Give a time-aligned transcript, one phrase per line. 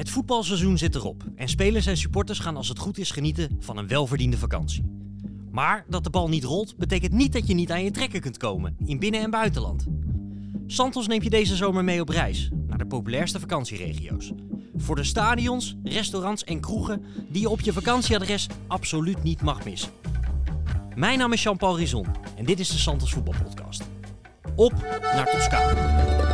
[0.00, 3.76] Het voetbalseizoen zit erop en spelers en supporters gaan als het goed is genieten van
[3.76, 4.84] een welverdiende vakantie.
[5.50, 8.36] Maar dat de bal niet rolt, betekent niet dat je niet aan je trekken kunt
[8.36, 9.86] komen, in binnen- en buitenland.
[10.66, 14.32] Santos neemt je deze zomer mee op reis naar de populairste vakantieregio's.
[14.76, 19.90] Voor de stadions, restaurants en kroegen die je op je vakantieadres absoluut niet mag missen.
[20.94, 22.06] Mijn naam is Jean-Paul Rizon
[22.36, 23.82] en dit is de Santos Voetbalpodcast.
[24.54, 24.72] Op
[25.02, 26.29] naar Toscane.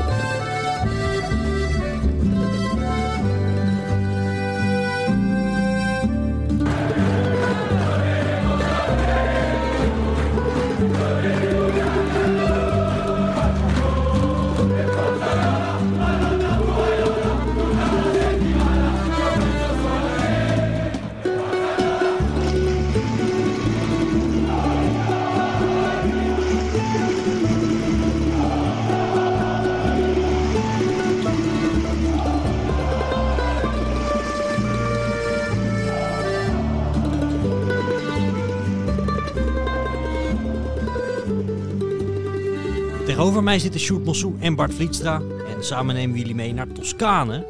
[43.07, 45.21] Tegenover mij zitten Sjoerd Mossou en Bart Vlietstra.
[45.55, 47.47] En samen nemen we jullie mee naar Toscane.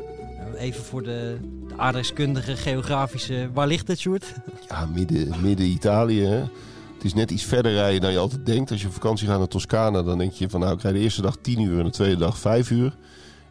[0.56, 3.50] Even voor de, de aardrijkskundige, geografische...
[3.52, 4.34] Waar ligt het, Sjoerd?
[4.68, 6.20] Ja, midden, midden Italië.
[6.20, 6.36] Hè?
[6.94, 8.70] Het is net iets verder rijden dan je altijd denkt.
[8.70, 11.00] Als je op vakantie gaat naar Toscane, dan denk je van nou, ik rijd de
[11.00, 12.96] eerste dag 10 uur en de tweede dag 5 uur.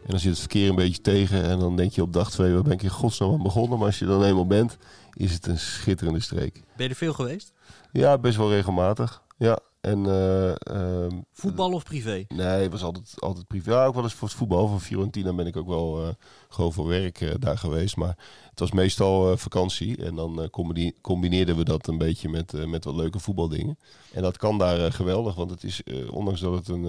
[0.03, 2.53] En dan zit het verkeer een beetje tegen en dan denk je op dag 2,
[2.53, 3.77] waar ben ik in godsnaam aan begonnen?
[3.77, 4.77] Maar als je dan eenmaal bent,
[5.13, 6.53] is het een schitterende streek.
[6.53, 7.53] Ben je er veel geweest?
[7.91, 9.23] Ja, best wel regelmatig.
[9.37, 10.05] Ja, en...
[10.05, 12.25] eh, ehm, Voetbal of privé?
[12.27, 13.71] Nee, het was altijd, altijd privé.
[13.71, 14.67] Ja, ook wel eens voor het voetbal.
[14.67, 16.09] Voor Fiorentina ben ik ook wel eh,
[16.49, 17.95] gewoon voor werk eh, daar geweest.
[17.95, 18.17] Maar
[18.49, 19.97] het was meestal vakantie.
[20.05, 23.77] En dan combine- combineerden we dat een beetje met, met wat leuke voetbaldingen.
[24.13, 25.35] En dat kan daar geweldig.
[25.35, 26.81] Want het is, ondanks dat het een...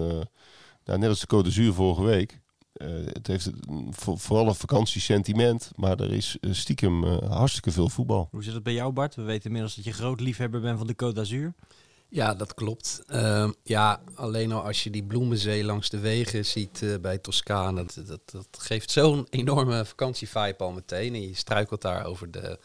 [0.85, 2.39] nou, net als de Côte d'Azur vorige week.
[3.13, 3.49] het heeft
[3.89, 5.71] voor- vooral een vakantiesentiment.
[5.75, 8.27] Maar er is stiekem hartstikke veel voetbal.
[8.31, 9.15] Hoe zit het bij jou, Bart?
[9.15, 11.53] We weten inmiddels dat je groot liefhebber bent van de Côte d'Azur.
[12.09, 13.01] Ja, dat klopt.
[13.07, 17.85] Ehm, ja, alleen al als je die bloemenzee langs de wegen ziet eh, bij Toscane,
[17.85, 21.13] dat, dat, dat geeft zo'n enorme vakantievibe al meteen.
[21.13, 22.59] En je struikelt daar over de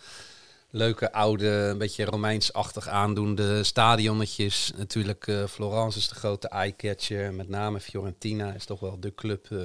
[0.71, 4.73] leuke oude, een beetje Romeins-achtig aandoende stadionnetjes.
[4.77, 7.35] Natuurlijk, eh, Florence is de grote eye-catcher.
[7.35, 9.59] Met name Fiorentina is toch wel de club eh,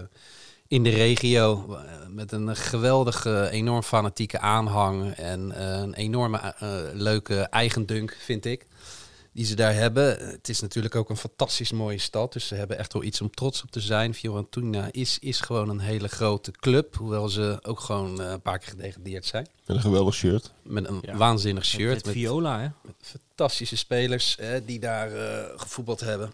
[0.67, 1.77] in de regio.
[2.09, 5.11] Met een geweldige, enorm fanatieke aanhang.
[5.11, 6.53] En een enorme
[6.94, 8.65] leuke eigendunk, vind ik
[9.37, 10.29] die ze daar hebben.
[10.29, 13.29] Het is natuurlijk ook een fantastisch mooie stad, dus ze hebben echt wel iets om
[13.29, 14.13] trots op te zijn.
[14.13, 18.59] Fiorentina is, is gewoon een hele grote club, hoewel ze ook gewoon eh, een paar
[18.59, 19.47] keer gedegradeerd zijn.
[19.65, 20.53] Met een geweldig shirt.
[20.61, 21.17] Met een Ja.
[21.17, 22.67] waanzinnig shirt, met, viola, hè?
[22.81, 26.31] met fantastische spelers eh, die daar eh, gevoetbald hebben.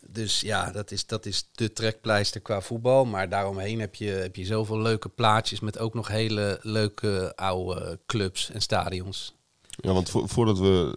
[0.00, 3.04] Dus ja, dat is, dat is de trekpleister qua voetbal.
[3.04, 7.98] Maar daaromheen heb je, heb je zoveel leuke plaatjes met ook nog hele leuke oude
[8.06, 9.35] clubs en stadions.
[9.76, 10.92] Ja, want vo- voordat we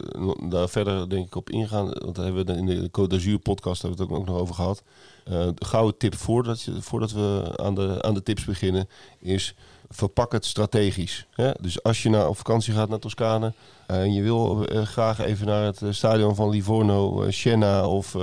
[0.49, 3.81] daar verder denk ik op ingaan, want daar hebben we in de Côte d'Azur podcast
[3.81, 4.83] hebben we het ook nog over gehad.
[5.23, 9.55] Eh de gouden tip voordat, je, voordat we aan de, aan de tips beginnen is
[9.89, 11.25] verpak het strategisch.
[11.31, 11.51] Hè?
[11.59, 13.53] Dus als je naar, op vakantie gaat naar Toscane
[13.87, 18.17] eh, en je wil eh, graag even naar het stadion van Livorno, Siena of,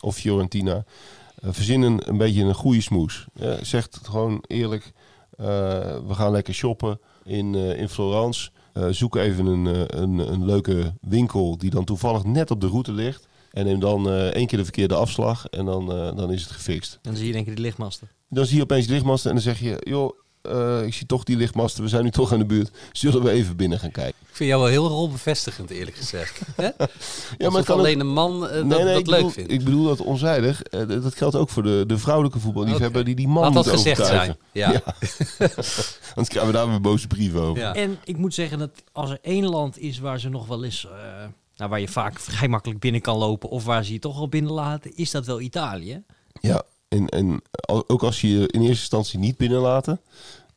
[0.00, 0.84] of Fiorentina,
[1.42, 3.26] verzin een, beetje een goede smoes.
[3.62, 4.92] Zeg het gewoon eerlijk,
[5.36, 8.50] we gaan lekker shoppen in, in Florence.
[8.78, 12.66] Eh, zoek even een, eh, een, een leuke winkel die dan toevallig net op de
[12.66, 13.28] route ligt.
[13.50, 16.92] En neem dan eh, één keer de verkeerde afslag en dan, dan is het gefixt.
[16.92, 18.08] En dan zie je denk ik die lichtmasten.
[18.28, 19.76] Dan zie je opeens de lichtmasten en dan zeg je...
[19.80, 22.70] joh, eh, ik zie toch die lichtmasten, we zijn nu toch in de buurt.
[22.92, 24.14] Zullen we even binnen gaan kijken?
[24.20, 26.40] Ik vind jou wel heel rolbevestigend, eerlijk gezegd.
[26.56, 26.62] Hè?
[26.64, 26.72] Ja,
[27.38, 29.52] Alsof het kan alleen een man eh, dat, dat ik leuk bedoel, vindt.
[29.52, 30.62] Ik bedoel dat onzijdig.
[30.62, 34.00] Eh, dat geldt ook voor de, de vrouwelijke voetballiefhebber die die man Laat dat gezegd
[34.00, 34.36] overtuigen.
[34.52, 34.72] zijn.
[34.72, 34.82] Ja.
[36.08, 37.62] Anders krijgen we daar weer boze brieven over.
[37.62, 37.74] Ja.
[37.74, 40.84] En ik moet zeggen dat als er één land is waar ze nog wel eens...
[40.86, 40.90] eh,
[41.56, 43.48] nou, waar je vaak vrij makkelijk binnen kan lopen...
[43.48, 46.02] of waar ze je toch al binnenlaten, is dat wel Italië.
[46.40, 50.00] Ja, en, en ook als je je in eerste instantie niet binnenlaten,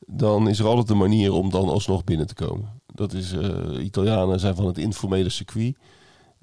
[0.07, 2.81] dan is er altijd een manier om dan alsnog binnen te komen.
[2.93, 5.75] Dat is, eh, Italianen zijn van het informele circuit.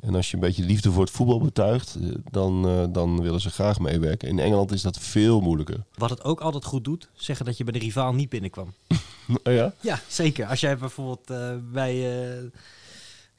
[0.00, 3.40] En als je een beetje liefde voor het voetbal betuigt, eh, dan, eh, dan willen
[3.40, 4.28] ze graag meewerken.
[4.28, 5.84] In Engeland is dat veel moeilijker.
[5.94, 8.72] Wat het ook altijd goed doet, zeggen dat je bij de rivaal niet binnenkwam.
[9.44, 9.72] Oh ja?
[9.80, 10.46] Ja, zeker.
[10.46, 11.32] Als jij bijvoorbeeld
[11.72, 12.04] bij,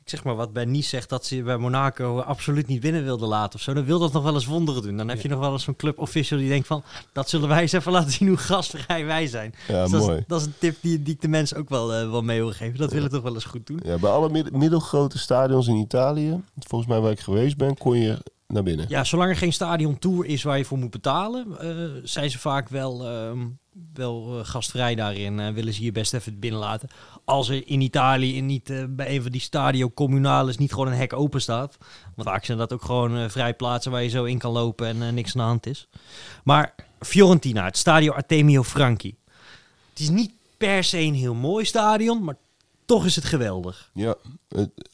[0.09, 3.55] zeg maar wat, bij Nice zegt dat ze bij Monaco absoluut niet binnen wilden laten
[3.55, 4.97] of zo, dan wil dat nog wel eens wonderen doen.
[4.97, 6.83] Dan heb je nog wel eens zo'n club official die denkt van,
[7.13, 9.53] dat zullen wij eens even laten zien hoe gastvrij wij zijn.
[9.67, 10.17] Ja, Dus dat, mooi.
[10.17, 12.39] is, dat is een tip die, die ik de mensen ook wel, eh, wel mee
[12.39, 12.77] wil geven.
[12.79, 13.79] Dat willen toch wel eens goed doen.
[13.83, 17.97] Ja, bij alle mid- middelgrote stadions in Italië, volgens mij waar ik geweest ben, kon
[17.97, 18.17] je
[18.53, 18.85] binnen.
[18.89, 22.39] Ja, zolang er geen stadion tour is waar je voor moet betalen, eh, zijn ze
[22.39, 23.47] vaak wel, ehm,
[23.93, 25.39] wel gastvrij daarin.
[25.39, 26.89] Uh, willen ze je best even binnenlaten.
[27.25, 31.13] Als er in Italië niet bij een van die stadio communales niet gewoon een hek
[31.13, 31.77] open staat.
[32.15, 35.13] Want vaak zijn dat ook gewoon vrij plaatsen waar je zo in kan lopen en
[35.13, 35.87] niks aan de hand is.
[36.43, 39.15] Maar Fiorentina, het stadio Artemio Franchi.
[39.89, 42.35] Het is niet per se een heel mooi stadion, maar
[42.89, 43.91] toch is het geweldig.
[43.93, 44.15] Ja,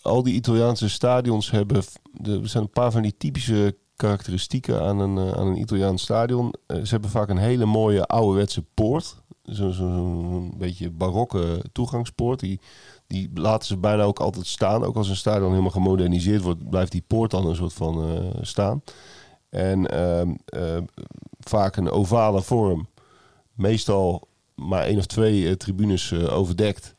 [0.01, 1.83] al die Italiaanse stadions hebben.
[2.23, 6.53] Er zijn een paar van die typische karakteristieken aan een, uh, aan een Italiaans stadion.
[6.67, 9.15] Uh, ze hebben vaak een hele mooie ouderwetse poort.
[9.43, 12.39] Zo'n zo, zo beetje barokke toegangspoort.
[12.39, 12.59] Die,
[13.07, 14.83] die laten ze bijna ook altijd staan.
[14.83, 18.19] Ook als een stadion helemaal gemoderniseerd wordt, blijft die poort dan een soort van uh,
[18.41, 18.83] staan.
[19.49, 20.33] En ehm,
[21.39, 22.87] vaak een ovale vorm.
[23.53, 26.95] Meestal maar één of twee tribunes overdekt.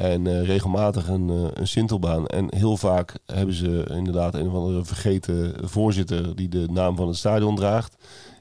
[0.00, 2.26] En uh, regelmatig een, uh, een sintelbaan.
[2.26, 7.08] En heel vaak hebben ze inderdaad een of andere vergeten voorzitter die de naam van
[7.08, 7.96] het stadion draagt.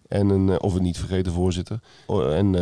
[0.08, 1.80] En een, uh, of een niet vergeten voorzitter.
[2.08, 2.54] En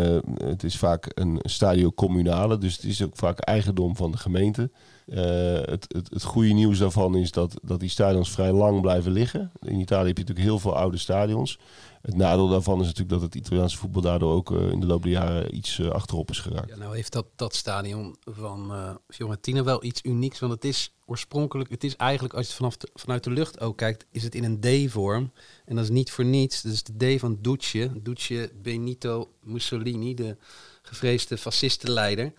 [0.44, 4.70] het is vaak een stadio communale, dus het is ook vaak eigendom van de gemeente.
[5.16, 9.52] Het, het, het goede nieuws daarvan is dat, dat die stadions vrij lang blijven liggen.
[9.62, 11.60] In Italië heb je natuurlijk heel veel oude stadions.
[12.02, 15.04] Het nadeel daarvan is natuurlijk dat het Italiaanse voetbal daardoor ook uh, in de loop
[15.04, 16.70] der jaren iets uh, achterop is geraakt.
[16.70, 18.72] Ja, nou heeft dat, dat stadion van
[19.08, 22.78] Fiorentina wel iets unieks, want het is oorspronkelijk, het is eigenlijk als je het vanaf
[22.94, 25.32] vanuit de lucht ook kijkt, is het in een D-vorm.
[25.66, 26.62] En dat is niet voor niets.
[26.62, 30.38] Dat is de D van Duce, Duce Benito Mussolini, de
[30.82, 32.34] gevreesde fascistenleider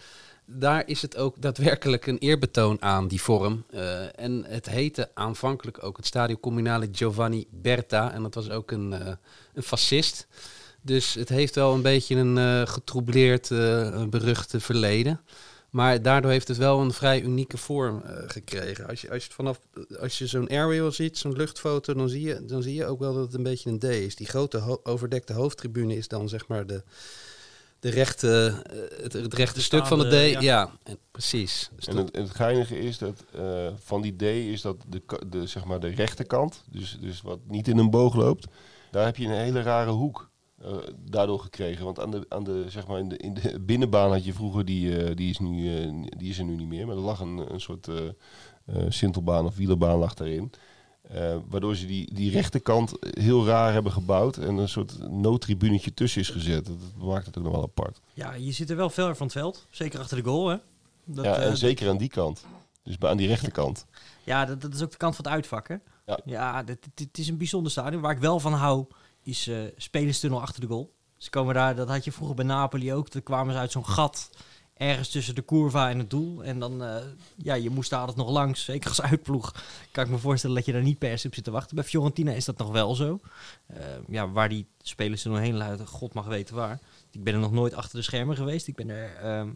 [0.50, 3.64] daar is het ook daadwerkelijk een eerbetoon aan, die vorm.
[3.70, 8.12] Uh, en het heette aanvankelijk ook het Stadio Comunale Giovanni Berta.
[8.12, 9.12] En dat was ook een, uh,
[9.54, 10.26] een fascist.
[10.80, 13.48] Dus het heeft wel een beetje een uh, getroubleerd,
[14.10, 15.20] beruchte verleden.
[15.70, 18.88] Maar daardoor heeft het wel een vrij unieke vorm gekregen.
[18.88, 19.60] Als je, als je, vanaf,
[20.00, 23.14] als je zo'n aerial ziet, zo'n luchtfoto, dan zie, je, dan zie je ook wel
[23.14, 24.16] dat het een beetje een D is.
[24.16, 26.82] Die grote overdekte hoofdtribune is dan zeg maar de,
[27.80, 30.42] de rechte, eh, het, het rechte stuk van de D.
[30.42, 31.70] Ja, en, precies.
[31.76, 35.46] Dus en het, het geinige is dat uh, van die D is dat de, de,
[35.46, 38.46] zeg maar de rechterkant, dus, dus wat niet in een boog loopt,
[38.90, 40.30] daar heb je een hele rare hoek
[40.62, 41.84] uh, daardoor gekregen.
[41.84, 44.64] Want aan de, aan de, zeg maar in, de, in de binnenbaan had je vroeger,
[44.64, 47.52] die, uh, die, is nu, die is er nu niet meer, maar er lag een,
[47.52, 47.88] een soort
[48.88, 50.52] sintelbaan of wielerbaan lag daarin.
[51.14, 56.20] Uh, waardoor ze die, die rechterkant heel raar hebben gebouwd en een soort noodtribunetje tussen
[56.20, 56.66] is gezet.
[56.66, 58.00] Dat, maakt het ook nog wel apart.
[58.14, 59.66] Ja, je zit er wel ver van het veld.
[59.70, 60.56] Zeker achter de goal, hè?
[61.04, 62.44] Dat, ja, en uh, zeker aan die kant.
[62.82, 63.86] Dus aan die rechterkant.
[64.24, 65.76] Ja, dat, dat is ook de kant van het uitvak, hè?
[66.06, 66.64] Ja, ja
[66.94, 68.02] het is een bijzonder stadion.
[68.02, 68.86] Waar ik wel van hou,
[69.22, 70.94] is uh, spelerstunnel achter de goal.
[71.16, 73.10] Ze komen daar, dat had je vroeger bij Napoli ook.
[73.10, 74.30] Dan kwamen ze uit zo'n gat
[74.78, 76.44] ergens tussen de curva en het doel.
[76.44, 76.96] En dan, uh,
[77.36, 78.64] ja, je moest daar altijd nog langs.
[78.64, 79.54] Zeker als uitploeg
[79.92, 81.76] kan ik me voorstellen dat je daar niet per se op zit te wachten.
[81.76, 83.20] Bij Fiorentina is dat nog wel zo.
[83.70, 83.76] Uh,
[84.08, 86.80] ja, waar die spelers er nog heen luiden, god mag weten waar.
[87.10, 88.66] Ik ben er nog nooit achter de schermen geweest.
[88.66, 89.50] Ik ben er uh,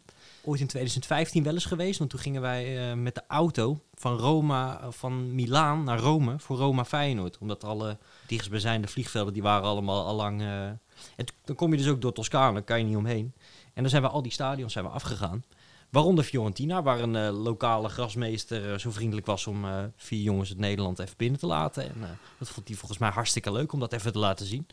[0.45, 1.99] ooit in 2015 wel eens geweest.
[1.99, 6.57] Want toen gingen wij uh, met de auto van Roma, van Milaan naar Rome voor
[6.57, 7.39] Roma Feyenoord.
[7.39, 10.41] Omdat alle dichtstbijzijnde vliegvelden, die waren allemaal al lang...
[10.41, 13.33] en dan kom je dus ook door Toscane, kan je niet omheen.
[13.75, 15.45] En dan zijn we al die stadions zijn we afgegaan.
[15.91, 20.49] Waaronder Fiorentina, waar een uh, lokale grasmeester uh, zo vriendelijk was om uh, vier jongens
[20.49, 21.83] uit Nederland even binnen te laten.
[21.83, 24.67] En dat vond hij volgens mij hartstikke leuk om dat even te laten zien.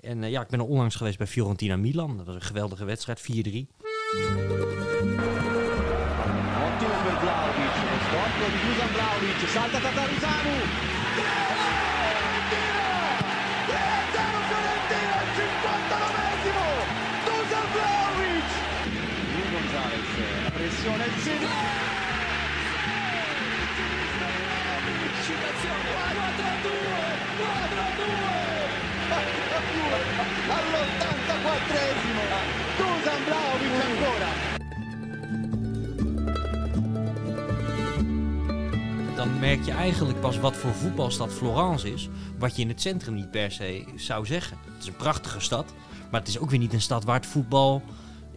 [0.00, 2.16] En ja, ik ben onlangs geweest bij Fiorentina Milan.
[2.16, 3.24] Dat was een geweldige wedstrijd, 4-3.
[3.24, 3.48] Ottimo
[7.04, 7.74] per Vlaovic,
[8.92, 10.95] Vlaovic, salta
[20.86, 21.46] pressione il City.
[25.26, 26.72] Citazione 4 a 2,
[27.36, 28.14] 4 a 2,
[30.56, 32.22] all'84esimo.
[32.76, 34.30] Dusan Vlaovic ancora.
[39.16, 43.14] Dan merk je eigenlijk pas wat voor voetbalstad Florence is, wat je in het centrum
[43.14, 44.58] niet per se zou zeggen.
[44.74, 45.74] Het is een prachtige stad,
[46.10, 47.82] maar het is ook weer niet een stad waar het voetbal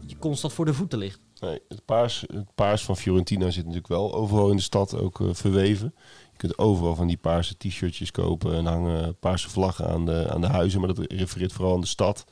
[0.06, 1.29] je constant voor de voeten ligt.
[1.40, 5.20] Nee, het paars, het paars van Fiorentina zit natuurlijk wel overal in de stad ook
[5.20, 5.94] uh, verweven.
[6.32, 10.42] Je kunt overal van die paarse t-shirtjes kopen en hangen paarse vlaggen aan de, aan
[10.42, 10.80] de huizen.
[10.80, 12.26] Maar dat refereert vooral aan de stad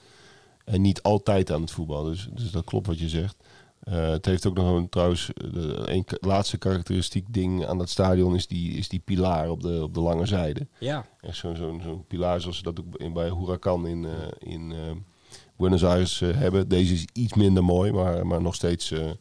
[0.66, 2.04] en niet altijd aan het voetbal.
[2.04, 3.36] Dus, dus dat klopt wat je zegt.
[3.84, 8.36] Uh, het heeft ook nog een trouwens, de, een laatste karakteristiek ding aan dat stadion
[8.36, 10.68] is die, is die pilaar op de, op de lange zijde.
[10.80, 11.06] Ja.
[11.22, 14.74] Echt zo'n zo'n zo'n pilaar zoals ze dat ook in, bij Huracan in, uh, in
[15.58, 16.68] Buenos Aires uh, hebben.
[16.68, 19.12] Deze is iets minder mooi, maar, maar nog steeds uh,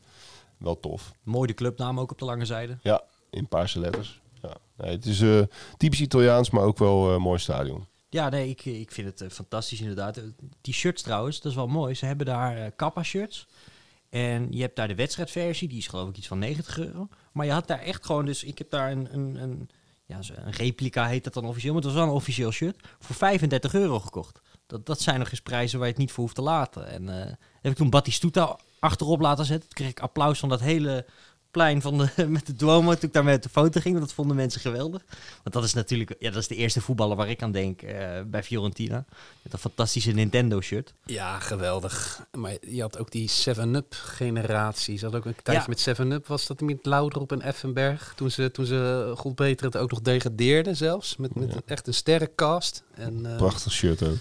[0.59, 1.13] wel tof.
[1.23, 2.79] Mooi de clubnaam ook op de lange zijde.
[2.83, 4.21] Ja, in paarse letters.
[4.43, 4.57] Ja.
[4.77, 5.43] Nee, het is uh,
[5.77, 7.87] typisch Italiaans, maar ook wel een mooi stadion.
[8.09, 10.17] Ja, nee, ik, ik vind het eh, fantastisch inderdaad.
[10.17, 10.25] Eh,
[10.61, 11.95] Die shirts trouwens, dat is wel mooi.
[11.95, 13.47] Ze hebben daar eh Kappa shirts.
[14.09, 17.09] En je hebt daar de wedstrijdversie, die is geloof ik iets van 90 euro.
[17.33, 19.69] Maar je had daar echt gewoon, dus ik heb daar een, een, een,
[20.07, 23.17] ja, een replica heet dat dan officieel, maar het was wel een officieel shirt, voor
[23.17, 24.41] 35 euro gekocht.
[24.67, 26.89] Dat, dat zijn nog eens prijzen waar je het niet voor hoeft te laten.
[26.89, 29.69] En eh, heb ik toen Batistuta achterop laten zetten.
[29.69, 31.07] Toen kreeg ik applaus van dat hele
[31.51, 33.95] plein van de, met de Duomo toen ik daarmee op de foto ging.
[33.95, 35.03] Want dat vonden mensen geweldig.
[35.43, 38.21] Want dat is natuurlijk ja, dat is de eerste voetballer waar ik aan denk eh,
[38.27, 39.05] bij Fiorentina.
[39.43, 40.93] Met een fantastische Nintendo shirt.
[41.05, 42.27] Ja, geweldig.
[42.33, 44.99] Maar je had ook die 7-Up generatie.
[44.99, 45.93] Ze had ook een tijdje Ja.
[45.95, 46.27] met 7-Up.
[46.27, 48.13] Was dat met Lauderop en Effenberg?
[48.17, 51.17] Toen ze, toen ze goed beter het ook nog degradeerden zelfs.
[51.17, 51.61] Met, met Ja.
[51.67, 52.83] echt een sterrencast.
[52.95, 54.17] En, eh, Prachtig shirt ook.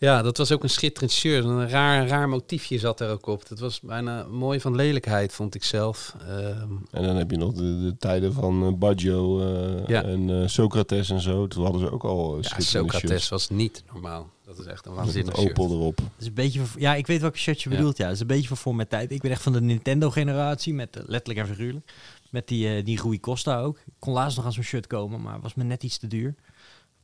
[0.00, 1.44] Ja, dat was ook een schitterend shirt.
[1.44, 3.48] Een raar, raar motiefje zat er ook op.
[3.48, 6.14] Dat was bijna mooi van lelijkheid, vond ik zelf.
[6.28, 10.02] Ehm, En dan heb je nog de, de tijden van eh, Baggio eh, Ja.
[10.02, 11.46] en eh, Socrates en zo.
[11.46, 13.28] Toen hadden ze ook al eh, ja, Socrates shirts.
[13.28, 14.28] was niet normaal.
[14.46, 15.58] Dat is echt een Met waanzinnig een shirt.
[15.58, 15.96] Opel erop.
[15.96, 17.76] Dat is een beetje, ja, ik weet welke shirt je Ja.
[17.76, 17.96] bedoelt.
[17.96, 19.10] Ja, het is een beetje van voor mijn tijd.
[19.12, 21.92] Ik ben echt van de Nintendo-generatie, met letterlijk en figuurlijk.
[22.30, 23.76] Met die, die Rui Costa ook.
[23.78, 26.34] Ik kon laatst nog aan zo'n shirt komen, maar was me net iets te duur.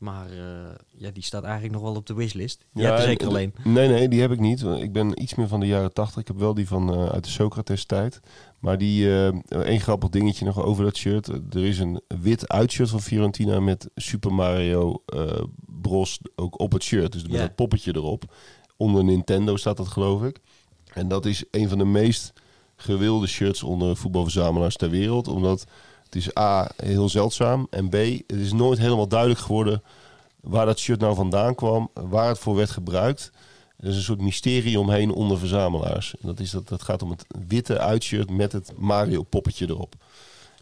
[0.05, 2.65] Maar eh, ja, die staat eigenlijk nog wel op de wishlist.
[2.73, 3.55] Hebt er en- zeker alleen.
[3.65, 4.63] Nee, nee, die heb ik niet.
[4.63, 6.21] Ik ben iets meer van de jaren tachtig.
[6.21, 8.21] Ik heb wel die van eh, uit de Socrates-tijd.
[8.61, 9.29] Maar die, eh
[9.63, 11.29] één grappig dingetje nog over dat shirt.
[11.29, 15.03] Er is een wit uitshirt van Fiorentina met Super Mario
[15.83, 17.13] Bros ook op het shirt.
[17.13, 17.39] Dus met Ja.
[17.41, 18.35] dat poppetje erop.
[18.77, 20.39] Onder Nintendo staat dat, geloof ik.
[20.93, 22.33] En dat is een van de meest
[22.77, 25.29] gewilde shirts onder voetbalverzamelaars ter wereld.
[25.29, 25.65] Omdat
[26.15, 27.67] het is A, heel zeldzaam.
[27.71, 27.93] En B,
[28.27, 29.83] het is nooit helemaal duidelijk geworden
[30.41, 31.91] waar dat shirt nou vandaan kwam.
[31.95, 33.31] Waar het voor werd gebruikt.
[33.81, 36.15] Er is een soort mysterie omheen onder verzamelaars.
[36.21, 39.95] En dat, is dat, dat gaat om het witte uitshirt met het Mario poppetje erop.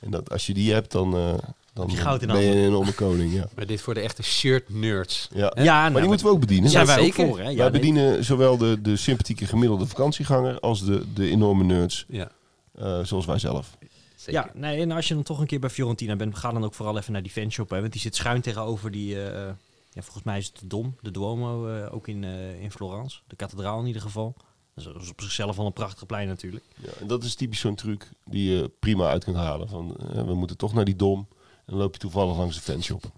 [0.00, 1.34] En dat, als je die hebt, dan, eh,
[1.72, 2.62] dan je goud in ben je handen.
[2.62, 3.32] een enorme koning.
[3.34, 3.48] Ja.
[3.54, 5.28] Maar dit voor de echte shirt nerds.
[5.34, 5.52] Ja.
[5.54, 6.70] Maar nou, die moeten we ook bedienen.
[6.70, 7.26] Zijn Ja, wij ook zeker.
[7.28, 7.38] voor.
[7.38, 7.48] Hè?
[7.48, 7.80] Ja, Wij nee.
[7.80, 12.30] bedienen zowel de, de sympathieke gemiddelde vakantieganger als de, de enorme nerds, Ja,
[12.78, 13.76] eh, zoals wij zelf.
[14.22, 14.44] Zeker.
[14.44, 16.74] Ja, nee, en als je dan toch een keer bij Fiorentina bent, ga dan ook
[16.74, 17.70] vooral even naar die fansshop.
[17.70, 19.52] Hè, want die zit schuin tegenover die, eh,
[19.92, 23.20] ja, volgens mij is het de Dom, de Duomo, eh, ook in, eh, in Florence.
[23.26, 24.36] De kathedraal in ieder geval.
[24.74, 26.64] Dat is, op zichzelf al een prachtig plein natuurlijk.
[26.76, 29.68] Ja, en dat is typisch zo'n truc die je prima uit kunt halen.
[29.68, 31.26] Van, eh, we moeten toch naar die dom.
[31.40, 33.04] En dan loop je toevallig langs de fanshop.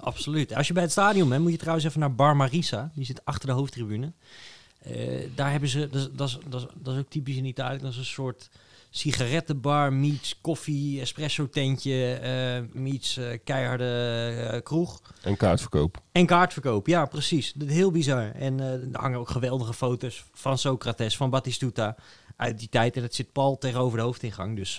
[0.00, 0.54] Absoluut.
[0.54, 2.90] Als je bij het stadion bent, moet je trouwens even naar Bar Marisa.
[2.94, 4.12] Die zit achter de hoofdtribune.
[4.78, 7.44] Eh, daar hebben ze, dat is, dat, is, dat, is, dat is ook typisch in
[7.44, 8.50] Italië, dat is een soort
[8.90, 13.84] sigarettenbar meets koffie, espresso tentje, eh meets eh, keiharde
[14.52, 15.02] eh, kroeg.
[15.22, 16.02] En kaartverkoop.
[16.12, 17.52] En kaartverkoop, ja, precies.
[17.52, 18.30] Dat is heel bizar.
[18.32, 21.96] En er hangen ook geweldige foto's van Socrates, van Batistuta
[22.36, 22.96] uit die tijd.
[22.96, 24.56] En het zit pal tegenover de hoofdingang.
[24.56, 24.76] Dus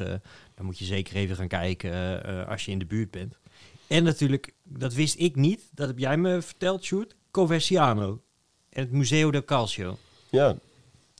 [0.55, 3.39] dan moet je zeker even gaan kijken als je in de buurt bent.
[3.87, 8.21] En natuurlijk, dat wist ik niet, dat heb jij me verteld, Sjoerd, Coversiano.
[8.69, 9.97] En het Museo del Calcio.
[10.29, 10.55] Ja,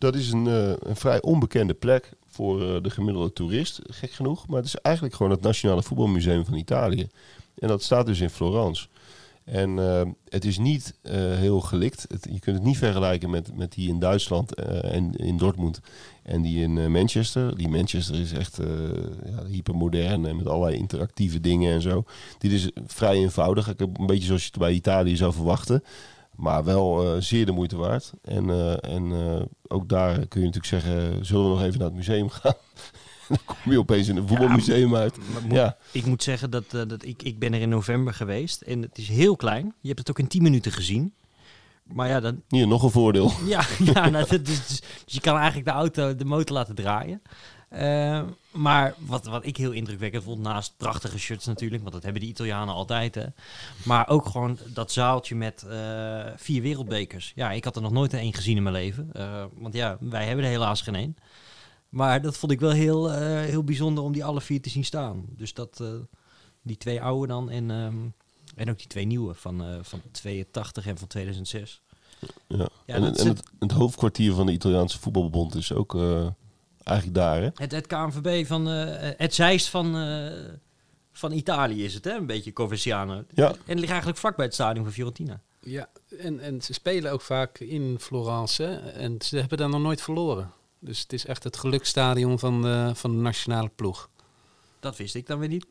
[0.02, 4.48] dat is een, eh, een vrij onbekende plek voor eh, de gemiddelde toerist, gek genoeg.
[4.48, 7.08] Maar het is eigenlijk gewoon het Nationale Voetbalmuseum van Italië.
[7.60, 8.88] En dat staat dus in Florence.
[9.44, 10.94] En eh, het is niet
[11.36, 12.08] heel gelikt.
[12.22, 15.80] Je kunt het niet vergelijken met, met die in Duitsland en in Dortmund
[16.24, 17.58] en die in Manchester.
[17.58, 18.58] Die Manchester is echt
[19.26, 22.04] ja, hypermodern en met allerlei interactieve dingen en zo.
[22.38, 23.74] Dit is vrij eenvoudig.
[23.78, 25.84] Een beetje zoals je het bij Italië zou verwachten.
[26.42, 28.12] Maar wel eh, zeer de moeite waard.
[28.22, 31.88] En, eh, en eh, ook daar kun je natuurlijk zeggen, zullen we nog even naar
[31.88, 32.54] het museum gaan?
[33.28, 35.18] dan kom je opeens in een voetbalmuseum uit.
[35.18, 38.62] Moet- Ja, Ik moet zeggen dat, dat ik, ik ben er in november geweest.
[38.62, 39.74] En het is heel klein.
[39.82, 41.14] Je hebt het ook in 10 minuten gezien.
[41.84, 43.32] Maar ja, dan, hier nog een voordeel.
[43.46, 47.22] Ja, ja nou, dat is, dus je kan eigenlijk de auto, de motor laten draaien.
[47.72, 52.22] Eh, maar wat, wat ik heel indrukwekkend vond, naast prachtige shirts natuurlijk, want dat hebben
[52.22, 53.16] die Italianen altijd.
[53.16, 53.26] Hè,
[53.86, 57.32] maar ook gewoon dat zaaltje met eh, vier wereldbekers.
[57.36, 59.10] Ja, ik had er nog nooit een gezien in mijn leven.
[59.14, 61.16] Eh, want ja, wij hebben er helaas geen één.
[61.90, 65.26] Maar dat vond ik wel heel, heel bijzonder om die alle vier te zien staan.
[65.28, 65.84] Dus dat,
[66.62, 67.96] die twee oude dan en, ehm,
[68.56, 71.82] en ook die twee nieuwe van, van 82 en van 2006.
[72.48, 72.58] Ja.
[72.86, 75.94] Ja, en het, en het- het, hoofdkwartier van de Italiaanse voetbalbond is ook
[76.84, 77.42] eigenlijk daar.
[77.42, 77.50] Hè?
[77.56, 80.54] Het, het KNVB van eh, het Zeist van, eh,
[81.12, 82.12] van Italië is het, hè?
[82.12, 83.24] Een beetje Coversiano.
[83.34, 83.48] Ja.
[83.48, 85.42] En het ligt eigenlijk vlak bij het stadion van Fiorentina.
[85.60, 89.82] Ja, en, en ze spelen ook vaak in Florence hè, en ze hebben daar nog
[89.82, 90.52] nooit verloren.
[90.80, 94.10] Dus het is echt het geluksstadion van de, van de nationale ploeg.
[94.80, 95.66] Dat wist ik dan weer niet.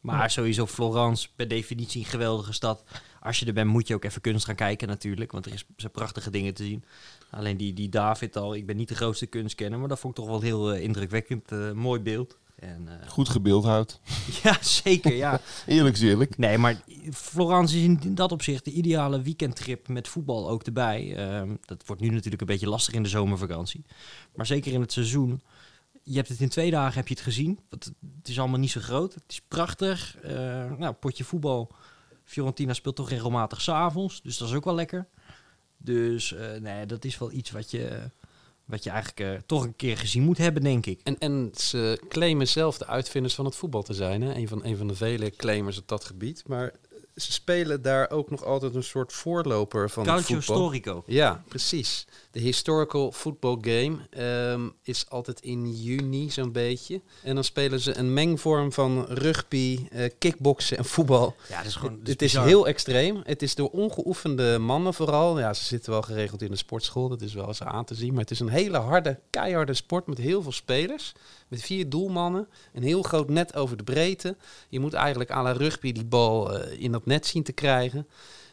[0.00, 2.84] Maar sowieso Florence, per definitie een geweldige stad.
[3.20, 5.32] Als je er bent, moet je ook even kunst gaan kijken natuurlijk.
[5.32, 6.84] Want er is, zijn prachtige dingen te zien.
[7.30, 9.78] Alleen die, die David al, ik ben niet de grootste kunstkenner.
[9.78, 11.52] Maar dat vond ik toch wel heel eh, indrukwekkend.
[11.52, 12.38] eh, mooi beeld.
[12.58, 14.00] En, eh, Goed gebeeldhouwd.
[14.42, 15.40] ja, zeker, ja.
[15.66, 16.38] Eerlijk is eerlijk.
[16.38, 16.80] Nee, maar
[17.12, 21.16] Florence is in dat opzicht de ideale weekendtrip met voetbal ook erbij.
[21.16, 23.84] Ehm, dat wordt nu natuurlijk een beetje lastig in de zomervakantie.
[24.34, 25.42] Maar zeker in het seizoen.
[26.02, 27.58] Je hebt het in twee dagen heb je het gezien.
[27.70, 29.14] Het, het is allemaal niet zo groot.
[29.14, 30.16] Het is prachtig.
[30.78, 31.74] Nou, potje voetbal.
[32.30, 34.22] Fiorentina speelt toch regelmatig s'avonds.
[34.22, 35.08] Dus dat is ook wel lekker.
[35.76, 38.10] Dus eh, nee, dat is wel iets wat je,
[38.64, 41.00] wat je eigenlijk eh, toch een keer gezien moet hebben, denk ik.
[41.02, 44.22] En, en ze claimen zelf de uitvinders van het voetbal te zijn.
[44.22, 44.34] Hè?
[44.34, 46.42] Een, van, een van de vele claimers op dat gebied.
[46.46, 46.72] Maar
[47.16, 50.40] ze spelen daar ook nog altijd een soort voorloper van Calcio.
[50.40, 51.02] Storico.
[51.06, 52.06] Ja, precies.
[52.30, 57.00] De historical football game ehm, is altijd in juni zo'n beetje.
[57.22, 61.36] En dan spelen ze een mengvorm van rugby, eh kickboksen en voetbal.
[61.48, 61.92] Ja, dat is gewoon...
[61.92, 63.20] Het, dat het is heel extreem.
[63.24, 65.38] Het is door ongeoefende mannen vooral.
[65.38, 67.08] Ja, ze zitten wel geregeld in de sportschool.
[67.08, 68.10] Dat is wel eens aan te zien.
[68.12, 71.12] Maar het is een hele harde, keiharde sport met heel veel spelers.
[71.50, 72.48] Met vier doelmannen.
[72.72, 74.36] Een heel groot net over de breedte.
[74.68, 78.08] Je moet eigenlijk à la rugby die bal eh, in dat net zien te krijgen.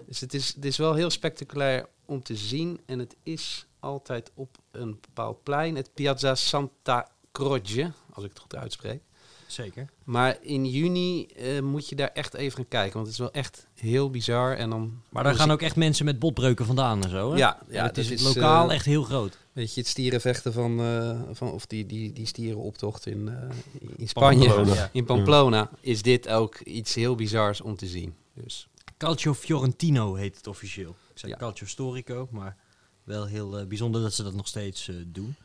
[0.05, 2.79] Dus het is, het is wel heel spectaculair om te zien.
[2.85, 5.75] En het is altijd op een bepaald plein.
[5.75, 9.01] Het Piazza Santa Croce, als ik het goed uitspreek.
[9.47, 9.89] Zeker.
[10.03, 12.93] Maar in juni eh, moet je daar echt even gaan kijken.
[12.93, 14.55] Want het is wel echt heel bizar.
[14.55, 17.37] En dan, Maar daar gaan ook echt mensen met botbreuken vandaan en zo, hè?
[17.37, 19.37] Ja, ja het is lokaal eh, echt heel groot.
[19.53, 24.07] Weet je, het stierenvechten van, eh, van of die, die, die stierenoptocht in, eh, in
[24.07, 24.89] Spanje, Pamplona.
[24.93, 28.15] In Pamplona, is dit ook iets heel bizars om te zien.
[28.33, 30.89] Dus Calcio Fiorentino heet het officieel.
[30.89, 31.37] Ik zei Ja.
[31.37, 32.55] Calcio Storico, maar
[33.03, 35.35] wel heel bijzonder dat ze dat nog steeds eh, doen.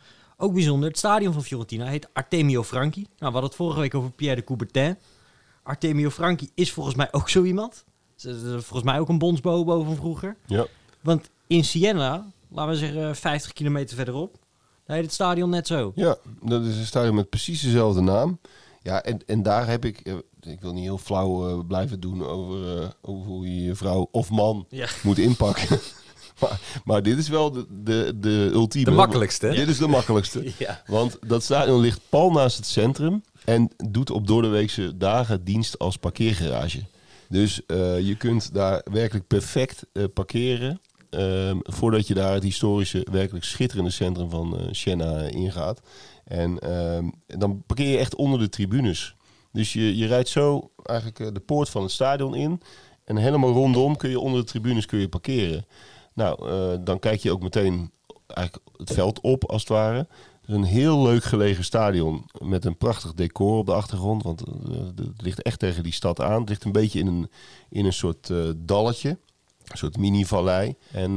[0.42, 3.00] Ook bijzonder, het stadion van Fiorentina heet Artemio Franchi.
[3.00, 4.96] Nou, we hadden het vorige week over Pierre de Coubertin.
[5.62, 7.84] Artemio Franchi is volgens mij ook zo iemand.
[8.50, 10.36] Volgens mij ook een bondsbobo van vroeger.
[10.46, 10.66] Ja.
[11.00, 14.36] Want in Siena, laten we zeggen 50 kilometer verderop,
[14.86, 15.92] daar heet het stadion net zo.
[15.94, 18.38] Ja, dat is een stadion met precies dezelfde naam.
[18.82, 22.26] Ja, en, en daar heb ik, eh, ik wil niet heel flauw eh, blijven doen
[22.26, 24.86] over, eh, over hoe je je vrouw of man Ja.
[25.02, 25.78] moet inpakken.
[26.42, 28.90] maar, maar dit is wel de, de, de ultieme.
[28.90, 29.54] De makkelijkste, hè?
[29.54, 30.52] Dit is de makkelijkste.
[30.58, 30.82] ja.
[30.86, 35.96] Want dat stadion ligt pal naast het centrum en doet op doordeweekse dagen dienst als
[35.96, 36.82] parkeergarage.
[37.28, 43.06] Dus eh, je kunt daar werkelijk perfect eh, parkeren ehm, voordat je daar het historische,
[43.10, 45.80] werkelijk schitterende centrum van eh Siena ingaat.
[46.24, 49.14] En ehm, dan parkeer je echt onder de tribunes.
[49.52, 52.60] Dus je, je rijdt zo eigenlijk de poort van het stadion in.
[53.04, 55.66] En helemaal rondom kun je onder de tribunes kun je parkeren.
[56.14, 57.90] Nou, eh, dan kijk je ook meteen
[58.26, 60.06] eigenlijk het veld op, als het ware.
[60.46, 64.22] Een heel leuk gelegen stadion met een prachtig decor op de achtergrond.
[64.22, 64.54] Want eh,
[64.96, 66.40] het ligt echt tegen die stad aan.
[66.40, 67.30] Het ligt een beetje in een,
[67.68, 69.18] in een soort eh, dalletje.
[69.66, 70.74] Een soort mini-vallei.
[70.90, 71.14] En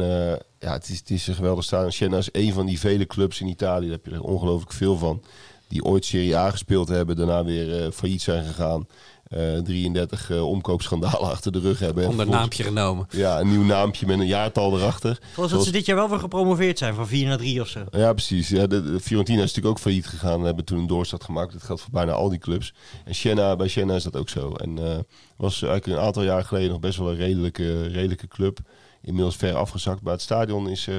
[0.59, 1.91] ja, het is, het is een geweldig stadion.
[1.91, 3.85] Siena is een van die vele clubs in Italië.
[3.85, 5.23] Daar heb je er ongelooflijk veel van.
[5.67, 7.15] Die ooit Serie A gespeeld hebben.
[7.15, 8.87] Daarna weer failliet zijn gegaan.
[9.25, 12.03] Eh, 33 eh, omkoopschandalen achter de rug hebben.
[12.03, 13.07] En Onder naampje genomen.
[13.09, 15.19] Ja, een nieuw naampje met een jaartal erachter.
[15.33, 17.83] Volgens dat ze dit jaar wel weer gepromoveerd zijn, van 4 naar 3 of zo.
[17.91, 18.49] Ja, precies.
[18.49, 20.39] Ja, de, de Fiorentina is natuurlijk ook failliet gegaan.
[20.39, 21.53] We hebben toen een doorstart gemaakt.
[21.53, 22.73] Dat geldt voor bijna al die clubs.
[23.05, 24.51] En Siena, bij Siena is dat ook zo.
[24.51, 24.99] En eh,
[25.37, 28.59] was eigenlijk een aantal jaar geleden nog best wel een redelijke, redelijke club.
[29.01, 30.01] Inmiddels ver afgezakt.
[30.01, 30.95] Maar het stadion is, eh,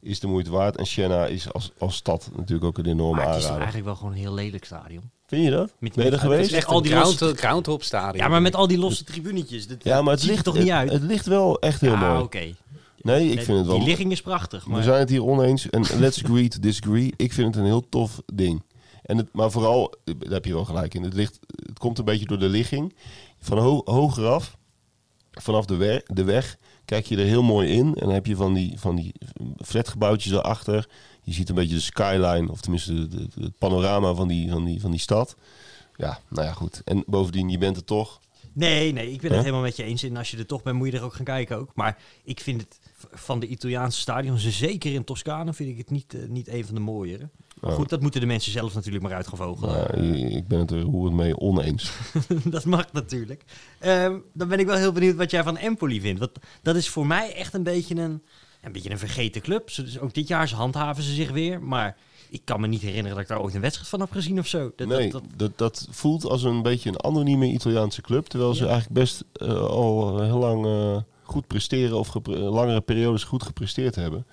[0.00, 0.76] is de moeite waard.
[0.76, 3.56] En Siena is als, als stad natuurlijk ook een enorme Maar het is aanrader.
[3.62, 5.10] eigenlijk wel gewoon een heel lelijk stadion.
[5.26, 5.72] Vind je dat?
[5.78, 6.40] Met- ben je er geweest?
[6.42, 8.16] het is echt al die losse- groundhop stadion.
[8.24, 9.66] Ja, maar met al die losse tribunetjes.
[9.66, 10.90] Dat, Ja, maar het ziet ligt toch niet uit?
[10.90, 12.22] Het, ligt wel echt heel ja, mooi.
[12.22, 12.54] oké.
[13.00, 13.78] Nee, ik vind het wel.
[13.78, 14.66] Die ligging is prachtig.
[14.66, 15.70] Maar We zijn het hier oneens.
[15.70, 17.12] En let's agree to disagree.
[17.16, 18.62] Ik vind het een heel tof ding.
[19.02, 21.02] En het, maar vooral, daar heb je wel gelijk in.
[21.02, 22.94] Het, ligt, het komt een beetje door de ligging.
[23.40, 24.56] Van ho hoger af,
[25.42, 27.86] vanaf de, weg, de weg, kijk je er heel mooi in.
[27.86, 29.14] En dan heb je van die, van die
[29.64, 30.88] flatgebouwtjes erachter.
[31.22, 33.08] Je ziet een beetje de skyline, of tenminste
[33.40, 35.36] het panorama van die, van, die, van die stad.
[35.96, 36.82] Ja, nou ja, goed.
[36.84, 38.20] En bovendien, je bent er toch.
[38.52, 39.30] Nee, nee, ik ben Huh?
[39.30, 40.02] het helemaal met je eens.
[40.02, 41.70] En als je er toch bent, moet je er ook gaan kijken ook.
[41.74, 42.78] Maar ik vind het
[43.10, 46.74] van de Italiaanse stadions, zeker in Toscane, vind ik het niet, eh, niet een van
[46.74, 47.28] de mooiere.
[47.60, 49.72] Maar goed, dat moeten de mensen zelf natuurlijk maar uit gaan vogelen.
[49.72, 51.92] Nou, ik ben het er roerend mee oneens.
[52.44, 53.44] dat mag natuurlijk.
[53.78, 56.18] Ehm, dan ben ik wel heel benieuwd wat jij van Empoli vindt.
[56.20, 58.22] Want dat is voor mij echt een beetje een,
[58.62, 59.74] een, beetje een vergeten club.
[59.74, 61.62] Dus ook dit jaar ze handhaven ze zich weer.
[61.62, 61.96] Maar
[62.30, 64.46] ik kan me niet herinneren dat ik daar ooit een wedstrijd van heb gezien of
[64.46, 64.72] zo.
[64.76, 68.26] Dat, nee, dat, dat, voelt als een beetje een anonieme Italiaanse club.
[68.26, 68.70] Terwijl ze Ja.
[68.70, 74.26] eigenlijk best eh, al heel lang eh, goed presteren of langere periodes goed gepresteerd hebben.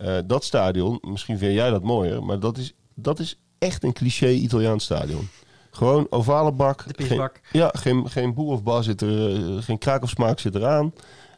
[0.00, 3.92] Eh, dat stadion, misschien vind jij dat mooier, maar dat is, dat is echt een
[3.92, 5.28] cliché Italiaans stadion.
[5.70, 6.84] Gewoon ovale bak.
[6.86, 7.40] de pisbak.
[7.42, 10.54] Geen, ja, geen, geen boe of bas zit er, eh, geen kraak of smaak zit
[10.54, 10.92] eraan.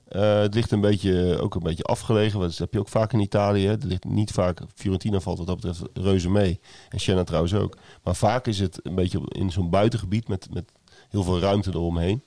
[0.09, 2.41] Eh, het ligt een beetje, ook een beetje afgelegen.
[2.41, 3.67] Dat heb je ook vaak in Italië.
[3.67, 4.61] Het ligt niet vaak.
[4.75, 6.61] Fiorentina valt wat dat betreft reuze mee.
[6.89, 7.77] En Siena trouwens ook.
[8.03, 10.73] Maar vaak is het een beetje in zo'n buitengebied met, met
[11.13, 12.23] heel veel ruimte eromheen.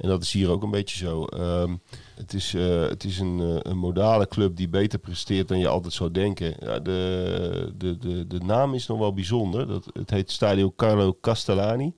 [0.00, 1.24] En dat is hier ook een beetje zo.
[1.24, 1.76] Ehm,
[2.14, 5.68] het is, uh, het is een, uh, een modale club die beter presteert dan je
[5.68, 6.54] altijd zou denken.
[6.58, 9.66] Ja, de, de, de, de naam is nog wel bijzonder.
[9.66, 11.94] Dat, het heet Stadio Carlo Castellani.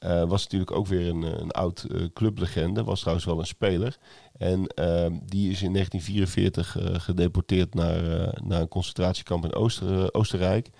[0.00, 2.84] Uh, was natuurlijk ook weer een, een oud clublegende.
[2.84, 3.96] Was trouwens wel een speler.
[4.32, 8.02] En ehm, die is in 1944 gedeporteerd naar,
[8.44, 10.70] naar een concentratiekamp in Ooster, Oostenrijk.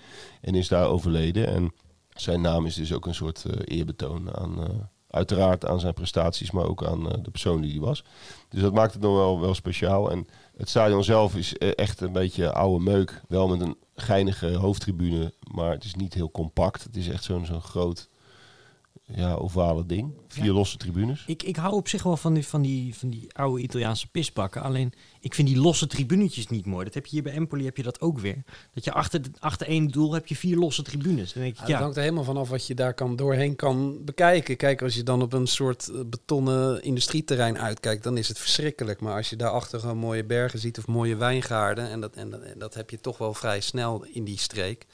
[0.41, 1.47] En is daar overleden.
[1.47, 1.73] En
[2.09, 6.83] zijn naam is dus ook een soort eerbetoon aan Uiteraard aan zijn prestaties, maar ook
[6.85, 8.03] aan eh, de persoon die hij was.
[8.49, 10.11] Dus dat maakt het nog wel, wel speciaal.
[10.11, 13.21] En het stadion zelf is eh, echt een beetje oude meuk.
[13.27, 16.83] Wel met een geinige hoofdtribune, maar het is niet heel compact.
[16.83, 18.09] Het is echt zo'n zo'n groot
[19.13, 20.13] ja, ovale ding.
[20.27, 21.23] Vier losse tribunes.
[21.27, 24.61] Ik, ik hou op zich wel van die, van, die, van die oude Italiaanse pisbakken.
[24.61, 26.85] Alleen, ik vind die losse tribunetjes niet mooi.
[26.85, 28.43] Dat heb je hier bij Empoli heb je dat ook weer.
[28.73, 31.33] Dat je achter, achter één doel heb je vier losse tribunes.
[31.33, 31.73] Dan denk ik, ja, ja.
[31.73, 34.57] Het hangt er helemaal vanaf wat je daar kan, doorheen kan bekijken.
[34.57, 39.01] Kijk, als je dan op een soort eh, betonnen industrieterrein uitkijkt, dan is het verschrikkelijk.
[39.01, 42.51] Maar als je daar achter een mooie bergen ziet of mooie wijngaarden, en dat, en,
[42.51, 44.85] en dat heb je toch wel vrij snel in die streek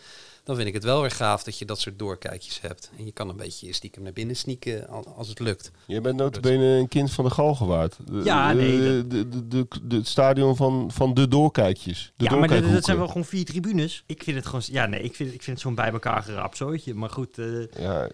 [0.43, 2.91] dan vind ik het wel weer gaaf dat je dat soort doorkijkjes hebt.
[2.97, 5.71] En je kan een beetje stiekem naar binnen sneaken als het lukt.
[5.86, 7.97] Je bent notabene een kind van de Galgenwaard.
[8.23, 8.77] Ja, nee.
[8.77, 12.12] De, de, de, de, het stadion van, van de doorkijkjes.
[12.15, 14.03] De ja, maar dat zijn wel gewoon vier tribunes.
[14.06, 14.62] Ik vind het gewoon...
[14.65, 16.93] Ja, nee, ik vind, ik vind het zo'n bij elkaar geraapt zooitje.
[16.93, 17.38] Maar goed...
[17.38, 17.65] Uh...
[17.79, 18.10] Ja,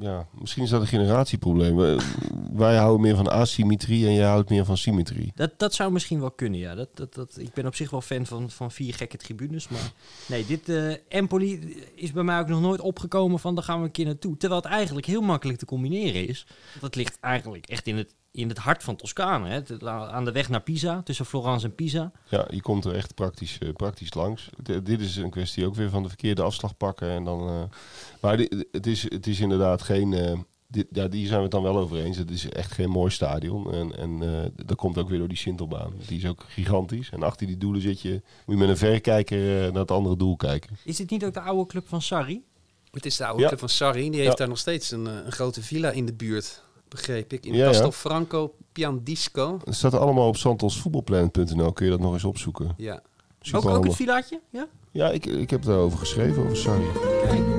[0.00, 1.98] ja, misschien is dat een generatieprobleem.
[2.52, 5.32] Wij houden meer van asymmetrie en jij houdt meer van symmetrie.
[5.34, 6.74] Dat, dat zou misschien wel kunnen, ja.
[6.74, 9.68] Dat, dat, dat, ik ben op zich wel fan van, van vier gekke tribunes.
[9.68, 9.92] Maar
[10.26, 10.68] nee, dit...
[10.68, 14.04] Uh, Empoli is bij mij ook nog nooit opgekomen van daar gaan we een keer
[14.04, 14.36] naartoe.
[14.36, 16.46] Terwijl het eigenlijk heel makkelijk te combineren is.
[16.80, 19.48] Dat ligt eigenlijk echt in het, in het hart van Toscane.
[19.48, 19.88] Hè?
[19.90, 22.12] Aan de weg naar Pisa, tussen Florence en Pisa.
[22.28, 24.48] Ja, je komt er echt praktisch, uh, praktisch langs.
[24.82, 27.10] Dit is een kwestie ook weer van de verkeerde afslag pakken.
[27.10, 27.62] En dan, uh,
[28.20, 28.38] maar
[28.70, 30.44] het, is, het is inderdaad geen...
[30.72, 32.16] Dit, ja, die zijn we het dan wel over eens.
[32.16, 33.72] Het is echt geen mooi stadion.
[33.72, 35.92] En, en uh, dat komt ook weer door die Sintelbaan.
[36.06, 37.10] Die is ook gigantisch.
[37.10, 40.16] En achter die doelen zit je, moet je met een verrekijker uh, naar het andere
[40.16, 40.76] doel kijken.
[40.84, 42.42] Is dit niet ook de oude club van Sarri?
[42.90, 43.48] Het is de oude ja.
[43.48, 44.10] club van Sarri.
[44.10, 44.36] Die heeft ja.
[44.36, 47.46] daar nog steeds een, een, grote villa in de buurt, begreep ik.
[47.46, 49.60] In ja, Castel Franco Piandisco.
[49.64, 51.72] Het staat allemaal op santosvoetbalplanet.nl.
[51.72, 52.74] Kun je dat nog eens opzoeken.
[52.76, 53.02] Ja.
[53.52, 54.40] Ook, ook het villaatje?
[54.50, 56.86] Ja, ja ik, ik heb daarover geschreven, over Sarri.
[57.22, 57.51] Kijk.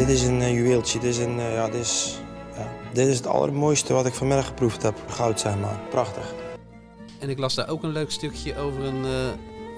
[0.00, 0.98] Dit is een uh, juweeltje.
[0.98, 2.18] Dit is, een, uh, ja, dit, is,
[2.56, 4.94] ja, dit is het allermooiste wat ik vanmiddag geproefd heb.
[5.08, 5.80] Goud zijn maar.
[5.90, 6.34] Prachtig.
[7.18, 9.24] En ik las daar ook een leuk stukje over een, uh,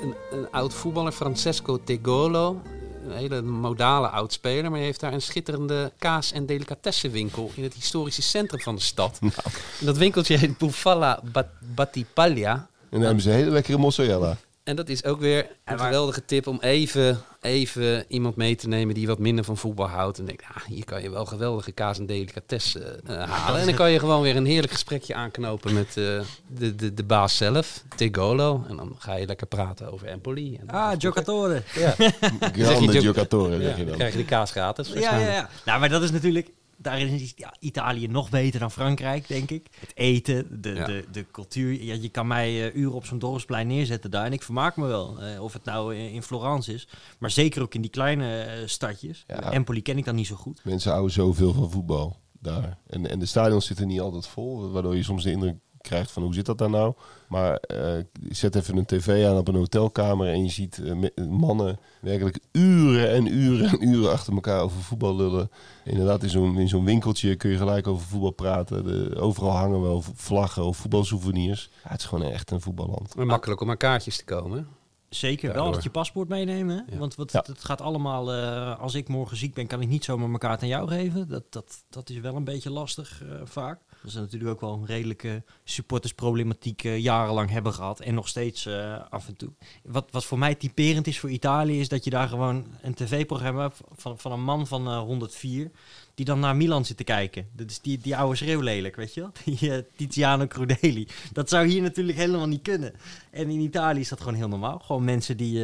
[0.02, 2.60] een, een, oud voetballer, Francesco Tegolo.
[3.06, 7.62] Een hele modale oud speler, maar hij heeft daar een schitterende kaas- en delicatessenwinkel in
[7.62, 9.18] het historische centrum van de stad.
[9.20, 9.34] Nou.
[9.80, 12.52] En dat winkeltje heet Bufala Bat Battipaglia.
[12.52, 14.36] En dan hebben ze een hele lekkere mozzarella.
[14.64, 18.94] En dat is ook weer een geweldige tip om even, even iemand mee te nemen
[18.94, 20.18] die wat minder van voetbal houdt.
[20.18, 23.60] En denkt, ah, hier kan je wel geweldige kaas en delicatessen uh, halen.
[23.60, 27.04] En dan kan je gewoon weer een heerlijk gesprekje aanknopen met uh, de, de, de
[27.04, 28.64] baas zelf, Tegolo.
[28.68, 30.56] En dan ga je lekker praten over Empoli.
[30.56, 31.62] En ah, Giocatore.
[31.74, 31.94] Ja.
[32.66, 33.94] Grande Giocatore, ja, je dan.
[33.94, 34.88] krijg je die kaas gratis.
[34.88, 35.48] Ja, ja, ja.
[35.64, 36.48] Nou, maar dat is natuurlijk
[36.82, 39.66] daarin is ja, Italië nog beter dan Frankrijk, denk ik.
[39.80, 40.86] Het eten, de, ja.
[40.86, 41.82] de, de cultuur.
[41.82, 44.86] Ja, je kan mij uh, uren op zo'n dorpsplein neerzetten daar en ik vermaak me
[44.86, 45.22] wel.
[45.22, 48.66] Uh, of het nou in, in, Florence is, maar zeker ook in die kleine uh,
[48.66, 49.24] stadjes.
[49.26, 49.52] Ja.
[49.52, 50.60] Empoli ken ik dan niet zo goed.
[50.64, 52.78] Mensen houden zoveel van voetbal daar.
[52.86, 56.22] En, en de stadions zitten niet altijd vol, waardoor je soms de indruk krijgt van
[56.22, 56.94] hoe zit dat daar nou.
[57.28, 61.78] Maar uh, zet even een tv aan op een hotelkamer en je ziet uh, mannen
[62.00, 65.50] werkelijk uren en uren en uren achter elkaar over voetbal lullen.
[65.84, 68.84] Inderdaad, in zo'n in zo'n winkeltje kun je gelijk over voetbal praten.
[68.84, 71.70] De, overal hangen wel vlaggen of voetbalsouvenirs.
[71.84, 73.14] Ja, het is gewoon echt een voetballand.
[73.14, 74.66] Maar makkelijk om aan kaartjes te komen.
[75.08, 76.86] Zeker, ja, wel altijd je paspoort meenemen.
[76.90, 76.96] Ja.
[76.96, 77.44] Want wat, ja.
[77.46, 80.62] het gaat allemaal, uh, als ik morgen ziek ben, kan ik niet zomaar mijn kaart
[80.62, 81.28] aan jou geven.
[81.28, 83.80] Dat, dat, dat is wel een beetje lastig uh, vaak.
[84.02, 88.00] Dat is natuurlijk ook wel een redelijke supportersproblematiek uh, jarenlang hebben gehad.
[88.00, 88.68] En nog steeds
[89.10, 89.50] af en toe.
[89.82, 93.72] Wat, wat voor mij typerend is voor Italië, is dat je daar gewoon een tv-programma
[93.92, 95.70] van, van een man van 104
[96.14, 97.46] die dan naar Milan zit te kijken.
[97.52, 99.32] Dat is die, die oude schreeuwlelijk, weet je wel?
[99.44, 101.08] Die Tiziano Crudeli.
[101.32, 102.92] Dat zou hier natuurlijk helemaal niet kunnen.
[103.30, 104.78] En in Italië is dat gewoon heel normaal.
[104.78, 105.58] Gewoon mensen die,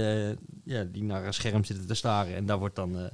[0.64, 2.35] ja, die naar een scherm zitten te staren.
[2.35, 3.11] En daar wordt dan...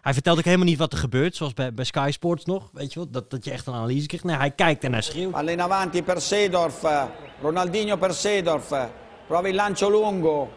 [0.00, 2.92] Hij vertelt ook helemaal niet wat er gebeurt, zoals bij, bij Sky Sports nog, weet
[2.92, 3.10] je wel?
[3.10, 4.24] Dat, dat je echt een analyse krijgt.
[4.24, 5.34] Nee, hij kijkt en hij schreeuwt.
[5.34, 6.80] Alleen avanti per Seedorf.
[7.40, 8.68] Ronaldinho per Seedorf.
[9.26, 10.48] Prova il lancio lungo.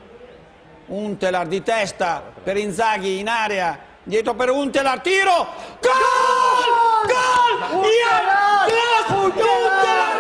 [0.90, 3.80] Untelar di testa per Inzaghi in area.
[4.04, 5.48] Dietro per Untelar, tiro!
[5.82, 7.08] Gol!
[7.08, 7.60] Gol!
[7.70, 9.26] Gol!
[9.26, 10.11] Untelar!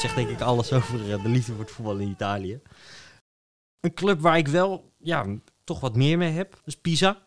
[0.00, 2.60] Zegt denk ik alles over eh, de liefde voor het voetbal in Italië.
[3.80, 5.26] Een club waar ik wel ja,
[5.64, 7.26] toch wat meer mee heb, is Pisa.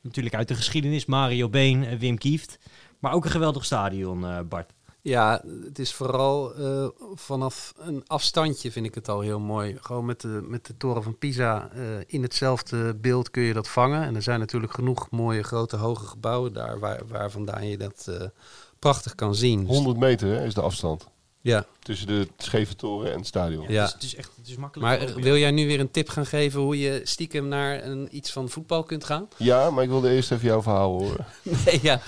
[0.00, 2.58] Natuurlijk uit de geschiedenis, Mario Been, en Wim Kieft.
[2.98, 4.72] Maar ook een geweldig stadion, eh, Bart.
[5.04, 9.76] Ja, het is vooral eh, vanaf een afstandje vind ik het al heel mooi.
[9.80, 13.68] Gewoon met de, met de toren van Pisa eh, in hetzelfde beeld kun je dat
[13.68, 14.02] vangen.
[14.02, 18.06] En er zijn natuurlijk genoeg mooie grote hoge gebouwen daar waar, waar vandaan je dat
[18.08, 18.26] eh,
[18.78, 19.66] prachtig kan zien.
[19.66, 21.08] 100 meter hè, is de afstand
[21.44, 23.66] Ja, tussen de scheve toren en het stadion.
[23.68, 23.82] Ja.
[23.82, 24.88] Het, is, het is echt het is makkelijk.
[25.00, 28.08] maar eh, wil jij nu weer een tip gaan geven hoe je stiekem naar een,
[28.10, 29.28] iets van voetbal kunt gaan?
[29.36, 31.26] Ja, maar ik wilde eerst even jouw verhaal horen.
[31.64, 32.00] Nee, ja.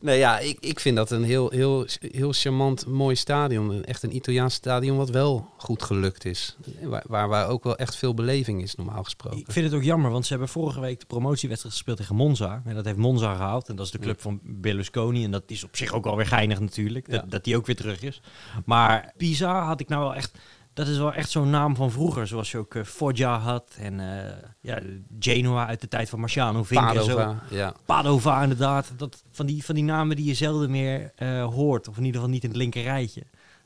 [0.00, 3.84] Nee, ja, ik, ik vind dat een heel, heel, heel charmant, mooi stadion.
[3.84, 6.56] Echt een Italiaans stadion wat wel goed gelukt is.
[6.82, 9.38] Waar, waar, waar ook wel echt veel beleving is, normaal gesproken.
[9.38, 12.62] Ik vind het ook jammer, want ze hebben vorige week de promotiewedstrijd gespeeld tegen Monza.
[12.64, 13.68] En dat heeft Monza gehaald.
[13.68, 15.24] En dat is de club van Berlusconi.
[15.24, 17.26] En dat is op zich ook alweer geinig natuurlijk, dat, Ja.
[17.28, 18.20] dat die ook weer terug is.
[18.64, 20.38] Maar Pisa had ik nou wel echt...
[20.80, 23.76] Dat is wel echt zo'n naam van vroeger, zoals je ook eh, Foggia had.
[23.78, 24.78] En eh, ja,
[25.18, 27.16] Genoa uit de tijd van Marciano Vink en zo.
[27.16, 27.74] Padova, ja.
[27.84, 28.92] Padova inderdaad.
[28.96, 31.88] Dat, van, die, van die namen die je zelden meer eh, hoort.
[31.88, 33.22] Of in ieder geval niet in het linker rijtje.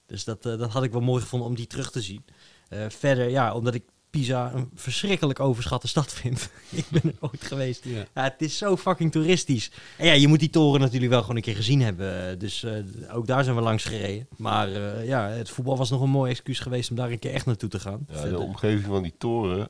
[0.07, 2.24] Dus dat, dat had ik wel mooi gevonden om die terug te zien.
[2.88, 3.83] Verder, ja, omdat ik
[4.14, 6.50] Pisa een verschrikkelijk overschatte stad vind.
[6.70, 7.85] ik ben er ooit geweest.
[7.85, 8.05] Ja.
[8.14, 9.70] Ja, het is zo fucking toeristisch.
[9.96, 12.38] En ja, je moet die toren natuurlijk wel gewoon een keer gezien hebben.
[12.38, 12.72] Dus eh,
[13.12, 14.27] ook daar zijn we langs gereden.
[14.37, 17.33] Maar eh, ja, het voetbal was nog een mooi excuus geweest om daar een keer
[17.33, 18.07] echt naartoe te gaan.
[18.12, 19.68] Ja, de omgeving van die toren,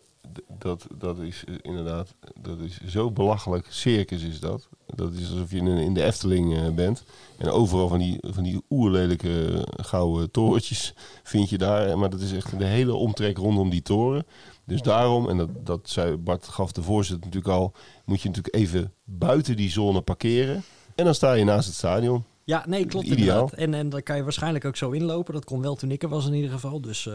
[0.58, 3.66] dat, dat is eh, inderdaad dat is zo belachelijk.
[3.68, 4.68] Circus is dat.
[4.87, 7.04] Dat is alsof je in, de Efteling eh, bent.
[7.38, 11.98] En overal van die, van die oerlelijke eh, gouden torentjes vind je daar.
[11.98, 14.26] Maar dat is echt de hele omtrek rondom die toren.
[14.64, 17.72] Dus daarom, en dat, dat zei Bart gaf de voorzitter natuurlijk al,
[18.04, 20.62] moet je natuurlijk even buiten die zone parkeren.
[20.94, 22.24] En dan sta je naast het stadion.
[22.44, 23.20] Ja, nee, klopt Ideaal.
[23.20, 23.52] inderdaad.
[23.52, 25.34] En, en dan kan je waarschijnlijk ook zo inlopen.
[25.34, 26.80] Dat kon wel toen ik er was in ieder geval.
[26.80, 27.08] Dus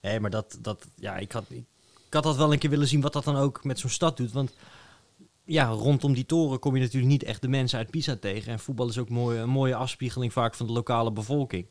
[0.00, 1.64] nee, maar dat, dat ja, ik had, ik,
[2.12, 4.16] ik had dat wel een keer willen zien wat dat dan ook met zo'n stad
[4.16, 4.32] doet.
[4.32, 4.54] Want
[5.44, 8.52] ja, rondom die toren kom je natuurlijk niet echt de mensen uit Pisa tegen.
[8.52, 11.66] En voetbal is ook mooi, een mooie afspiegeling vaak van de lokale bevolking.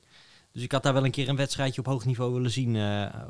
[0.51, 2.75] Dus ik had daar wel een keer een wedstrijdje op hoog niveau willen zien.
[2.75, 3.21] eh,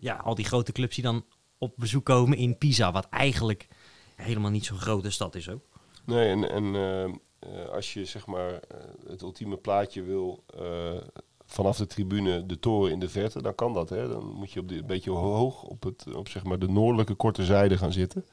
[0.00, 1.24] ja, al die grote clubs die dan
[1.58, 2.92] op bezoek komen in Pisa.
[2.92, 3.68] Wat eigenlijk
[4.14, 5.64] helemaal niet zo'n grote stad is ook.
[6.04, 8.60] Nee, en, en eh, eh, als je zeg maar
[9.06, 10.44] het ultieme plaatje wil
[11.46, 13.88] vanaf de tribune de toren in de verte, dan kan dat.
[13.88, 14.08] Hè?
[14.08, 17.14] Dan moet je op de, een beetje hoog op, het, op zeg maar de noordelijke
[17.14, 18.24] korte zijde gaan zitten.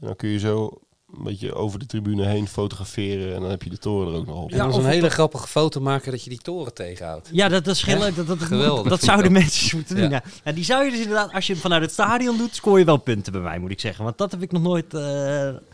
[0.00, 0.80] En dan kun je zo
[1.18, 4.26] een beetje over de tribune heen fotograferen en dan heb je de toren er ook
[4.26, 4.50] nog op.
[4.50, 7.28] Ja, dan of een hele grappige foto maken dat je die toren tegenhoudt.
[7.32, 8.16] Ja, dat, dat is heel leuk.
[8.16, 10.04] Dat, dat, Geweldig, dat zouden mensen moeten doen.
[10.04, 10.10] Ja.
[10.10, 10.22] Ja.
[10.44, 12.84] Ja, die zou je dus inderdaad, als je hem vanuit het stadion doet, scoor je
[12.84, 14.04] wel punten bij mij, moet ik zeggen.
[14.04, 14.94] Want dat heb ik nog nooit...
[14.94, 15.00] eh,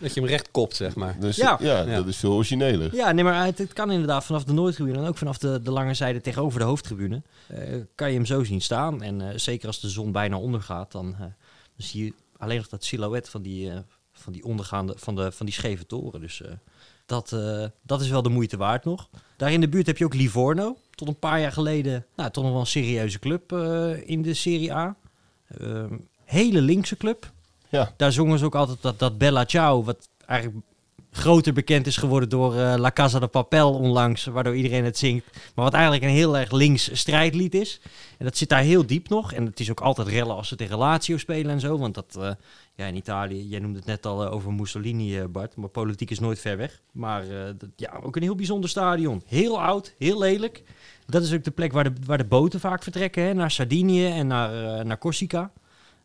[0.01, 1.17] Dat je hem recht kopt, zeg maar.
[1.21, 1.81] Dus ja, Ja.
[1.83, 2.95] ja, dat is veel origineler.
[2.95, 5.71] Ja, nee, maar het, het kan inderdaad vanaf de Noordtribune en ook vanaf de, de
[5.71, 7.23] lange zijde tegenover de hoofdtribune.
[7.47, 7.59] eh,
[7.95, 9.03] kan je hem zo zien staan.
[9.03, 11.31] En eh, zeker als de zon bijna ondergaat, dan, eh, dan
[11.77, 13.79] zie je alleen nog dat silhouet van die, eh,
[14.19, 16.21] van die ondergaande, van, de, van die scheve toren.
[16.21, 16.53] Dus eh,
[17.07, 19.09] dat, eh, dat is wel de moeite waard nog.
[19.37, 20.77] Daar in de buurt heb je ook Livorno.
[20.95, 24.35] Tot een paar jaar geleden, nou, toch nog wel een serieuze club eh, in de
[24.35, 24.97] Serie A.
[25.49, 27.31] Ehm, hele linkse club.
[27.69, 27.95] Ja.
[27.97, 30.65] Daar zongen ze ook altijd dat, dat Bella Ciao, wat eigenlijk
[31.11, 35.25] groter bekend is geworden door eh, La Casa de Papel onlangs, waardoor iedereen het zingt.
[35.55, 37.81] Maar wat eigenlijk een heel erg links strijdlied is.
[38.19, 39.33] En dat zit daar heel diep nog.
[39.33, 41.79] En het is ook altijd rellen als ze tegen Lazio spelen en zo.
[41.79, 42.31] Want dat, eh,
[42.75, 45.57] ja, in Italië, jij noemde het net al eh, over Mussolini, Bart.
[45.57, 46.81] Maar politiek is nooit ver weg.
[46.93, 47.25] Maar
[47.59, 49.23] dat- ja, ook een heel bijzonder stadion.
[49.27, 50.63] Heel oud, heel lelijk.
[51.07, 54.07] Dat is ook de plek waar de, waar de boten vaak vertrekken, hè, naar Sardinië
[54.07, 55.51] en naar, naar Corsica.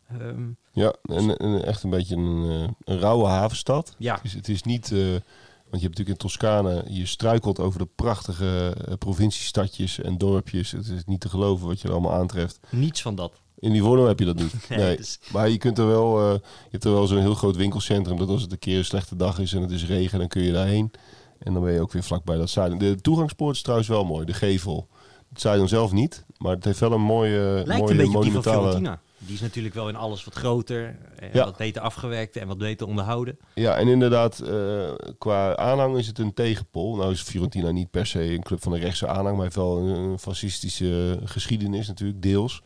[0.08, 3.94] Ehm, Ja, en, en echt een beetje een, eh, een rauwe havenstad.
[3.98, 7.58] ja, Het is, het is niet, eh, want je hebt natuurlijk in Toscane, je struikelt
[7.60, 10.70] over de prachtige eh, provinciestadjes en dorpjes.
[10.70, 12.58] Het is niet te geloven wat je er allemaal aantreft.
[12.70, 13.32] niets van dat.
[13.58, 14.54] In Livorno heb je dat niet.
[14.68, 16.40] Nee, is- Maar je kunt er wel, je
[16.70, 18.16] hebt er wel zo'n heel groot winkelcentrum.
[18.16, 20.42] Dat als het een keer een slechte dag is en het is regen, dan kun
[20.42, 20.90] je daarheen.
[21.38, 22.78] En dan ben je ook weer vlakbij dat stadion.
[22.78, 24.88] De toegangspoort is trouwens wel mooi, de gevel.
[25.28, 28.22] Het stadion zelf niet, maar het heeft wel een mooie, Lijkt mooie een beetje op
[28.22, 28.42] die van.
[28.42, 29.00] Fiorentina.
[29.26, 31.44] Die is natuurlijk wel in alles wat groter, en Ja.
[31.44, 33.38] wat beter afgewerkt en wat beter onderhouden.
[33.54, 36.96] Ja, en inderdaad, eh, qua aanhang is het een tegenpol.
[36.96, 39.78] Nou is Fiorentina niet per se een club van de rechtse aanhang, maar heeft wel
[39.78, 42.62] een, een fascistische geschiedenis natuurlijk, deels.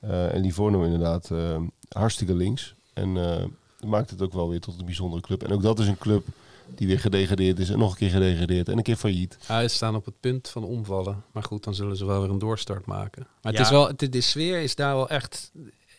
[0.00, 1.56] Eh, en Livorno inderdaad eh,
[1.88, 2.74] hartstikke links.
[2.92, 3.36] En eh,
[3.80, 5.42] dat maakt het ook wel weer tot een bijzondere club.
[5.42, 6.26] En ook dat is een club
[6.74, 9.38] die weer gedegradeerd is en nog een keer gedegradeerd en een keer failliet.
[9.48, 11.22] Ja, ze staan op het punt van omvallen.
[11.32, 13.26] Maar goed, dan zullen ze wel weer een doorstart maken.
[13.42, 15.50] Maar het is wel, de, de sfeer is daar wel echt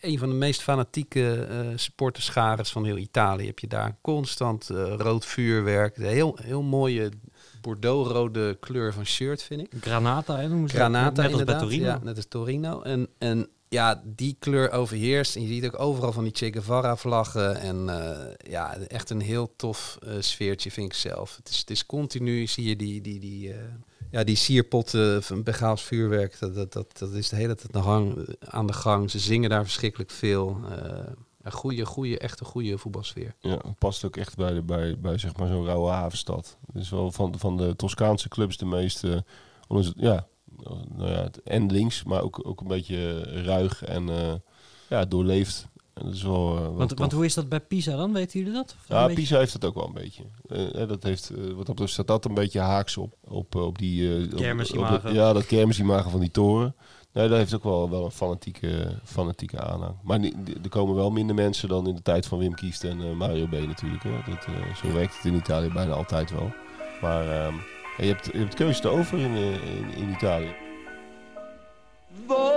[0.04, 3.46] een van de meest fanatieke eh supporterschares van heel Italië.
[3.46, 5.96] Heb je daar constant eh, rood vuurwerk.
[5.96, 7.10] Heel, heel mooie
[7.60, 9.70] bordeaux-rode kleur van shirt, vind ik.
[9.80, 11.22] Granata, hè, noemen ze Granata.
[11.22, 11.84] Net als inderdaad, Torino.
[11.84, 12.82] Ja, net als Torino.
[12.82, 15.36] En, en ja, die kleur overheerst.
[15.36, 17.60] En je ziet ook overal van die Che Guevara vlaggen.
[17.60, 21.36] En eh, ja, echt een heel tof sfeertje vind ik zelf.
[21.36, 23.54] Het is, het is continu, zie je die, die, die,
[24.14, 26.38] ja, die sierpotten van Begaals vuurwerk.
[26.38, 29.10] Dat, dat, dat, dat is de hele tijd gang, aan de gang.
[29.10, 30.60] Ze zingen daar verschrikkelijk veel.
[30.70, 33.34] Eh, een goede, goede, echt goede voetbalsfeer.
[33.40, 36.58] Ja, past ook echt bij, de, bij, bij zeg maar zo'n rauwe havenstad.
[36.74, 39.24] Is wel van, van de Toscaanse clubs de meeste,
[39.96, 40.26] ja,
[40.96, 44.34] nou ja, en links, maar ook, ook een beetje ruig en eh,
[44.88, 45.68] ja, doorleefd.
[45.94, 48.12] En dat is wel, eh, wel Want, want hoe is dat bij Pisa dan?
[48.12, 48.74] Weten jullie dat?
[48.80, 50.22] Of Ja, beetje- Pisa heeft het ook wel een beetje.
[50.48, 53.14] Eh, dat heeft, eh, wat dat betreft staat dat een beetje haaks op.
[53.28, 54.16] Op, op die...
[54.16, 54.94] eh, op- Kermisimago.
[54.96, 56.74] op dat- Ja, dat kermisimago van die toren.
[57.12, 59.94] Nee, dat heeft ook wel, wel een fanatieke, fanatieke aanhang.
[60.02, 60.20] Maar
[60.62, 63.46] er komen wel minder mensen dan in de tijd van Wim Kieft en eh, Mario
[63.46, 64.02] B natuurlijk.
[64.02, 64.10] Hè.
[64.10, 66.52] Dat, eh, zo werkt het in Italië bijna altijd wel.
[67.00, 67.54] Maar ehm,
[67.98, 70.54] je, hebt, je hebt keuze over in, in, in Italië.
[72.26, 72.53] volare.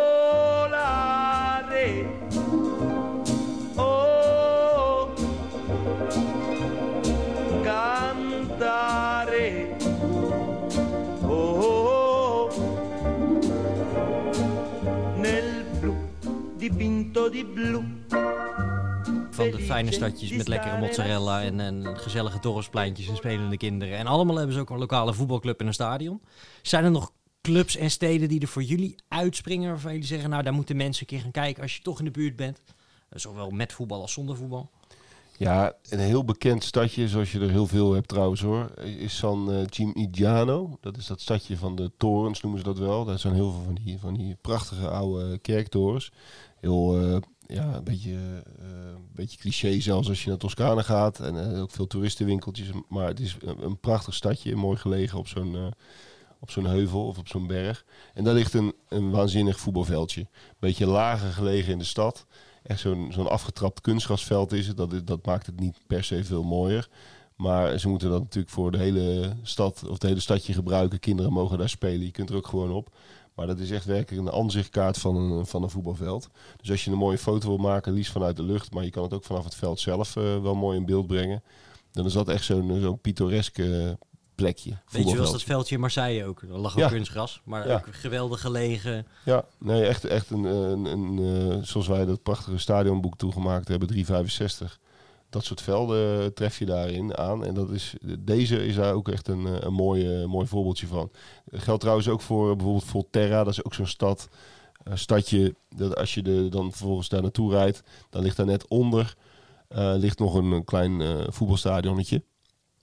[19.31, 23.97] Van de fijne stadjes met lekkere mozzarella en, en gezellige dorpspleintjes en spelende kinderen.
[23.97, 26.21] En allemaal hebben ze ook een lokale voetbalclub en een stadion.
[26.61, 27.11] Zijn er nog
[27.41, 31.01] clubs en steden die er voor jullie uitspringen waarvan jullie zeggen, nou daar moeten mensen
[31.01, 32.61] een keer gaan kijken als je toch in de buurt bent?
[33.09, 34.69] Eh, Zowel met voetbal als zonder voetbal.
[35.37, 39.51] Ja, een heel bekend stadje, zoals je er heel veel hebt trouwens hoor, is San
[39.51, 40.77] eh, Gimignano.
[40.81, 43.05] Dat is dat stadje van de torens, noemen ze dat wel.
[43.05, 46.11] Daar zijn heel veel van die, van die prachtige oude kerktorens.
[46.59, 47.17] Heel, eh,
[47.55, 51.19] ja, een beetje, eh, een beetje cliché zelfs als je naar Toscane gaat.
[51.19, 52.67] En eh, ook veel toeristenwinkeltjes.
[52.89, 55.73] Maar het is een, een prachtig stadje, mooi gelegen op zo'n...
[56.39, 57.85] op zo'n heuvel of op zo'n berg.
[58.13, 60.27] En daar ligt een, een waanzinnig voetbalveldje.
[60.59, 62.25] Beetje lager gelegen in de stad.
[62.63, 64.77] Echt zo'n zo'n afgetrapt kunstgrasveld is het.
[64.77, 66.89] Dat, dat maakt het niet per se veel mooier.
[67.35, 70.99] Maar ze moeten dat natuurlijk voor de hele stad of het hele stadje gebruiken.
[70.99, 72.05] Kinderen mogen daar spelen.
[72.05, 72.95] Je kunt er ook gewoon op.
[73.37, 76.29] Maar dat is echt werkelijk een aanzichtkaart van een, van een voetbalveld.
[76.61, 78.73] Dus als je een mooie foto wil maken, liefst vanuit de lucht.
[78.73, 81.43] Maar je kan het ook vanaf het veld zelf eh, wel mooi in beeld brengen.
[81.91, 83.89] Dan is dat echt zo'n zo'n pittoresk eh,
[84.35, 84.77] plekje.
[84.89, 86.41] Weet je wel, dat veldje in Marseille ook.
[86.41, 86.87] Er lag ook Ja.
[86.89, 87.73] kunstgras, maar Ja.
[87.75, 89.07] ook geweldig gelegen.
[89.25, 91.19] Ja, nee, echt, echt een, een, een
[91.51, 94.79] eh, zoals wij dat prachtige stadionboek toegemaakt hebben, 365.
[95.37, 97.45] Dat soort velden tref je daarin aan.
[97.45, 100.87] En dat is, deze is daar ook echt een, eh, een mooi, eh, mooi voorbeeldje
[100.87, 101.11] van.
[101.45, 103.43] Dat geldt trouwens ook voor eh, bijvoorbeeld Volterra.
[103.43, 104.29] Dat is ook zo'n stad,
[104.93, 109.15] stadje, dat als je de, dan vervolgens daar naartoe rijdt, dan ligt daar net onder
[109.97, 112.23] ligt nog een, klein eh, voetbalstadionnetje.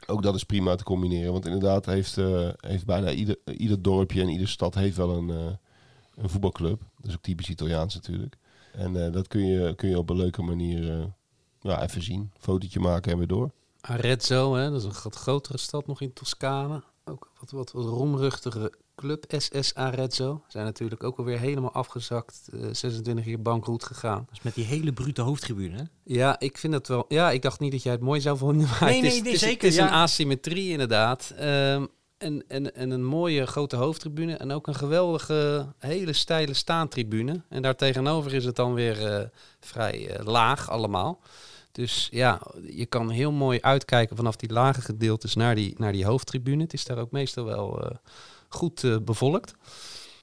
[0.07, 1.33] Ook dat is prima te combineren.
[1.33, 2.17] Want inderdaad heeft,
[2.57, 5.29] heeft bijna ieder, ieder dorpje en iedere stad heeft wel een,
[6.15, 6.81] een voetbalclub.
[6.97, 8.37] Dat is ook typisch Italiaans natuurlijk.
[8.73, 11.13] En dat kun je, kun je op een leuke manier
[11.73, 12.31] ja, even zien.
[12.39, 13.51] Fotootje maken en weer door.
[13.81, 16.83] Arezzo, hè, dat is een wat grotere stad nog in Toscane.
[17.05, 20.43] Ook wat, wat, wat roemruchtige club, SS Arezzo.
[20.49, 22.49] Zijn natuurlijk ook alweer helemaal afgezakt.
[22.53, 24.19] eh, 26 jaar bankroet gegaan.
[24.27, 25.77] Dat is met die hele brute hoofdtribune.
[25.77, 25.83] hè?
[26.05, 27.05] Ja, ik vind het wel.
[27.09, 28.69] Ja, ik dacht niet dat jij het mooi zou vinden.
[28.69, 29.87] Maar Nee, het is, nee, nee, het is, zeker, Het is ja.
[29.87, 31.33] een asymmetrie inderdaad.
[31.37, 31.87] Ehm,
[32.19, 34.37] en, en, en een mooie grote hoofdtribune.
[34.37, 37.43] En ook een geweldige, hele steile staantribune.
[37.49, 39.27] En daartegenover is het dan weer eh,
[39.61, 41.21] vrij eh, laag allemaal.
[41.75, 46.05] Dus ja, je kan heel mooi uitkijken vanaf die lage gedeeltes naar die, naar die
[46.05, 46.63] hoofdtribune.
[46.63, 47.97] Het is daar ook meestal wel eh,
[48.49, 49.55] goed eh, bevolkt.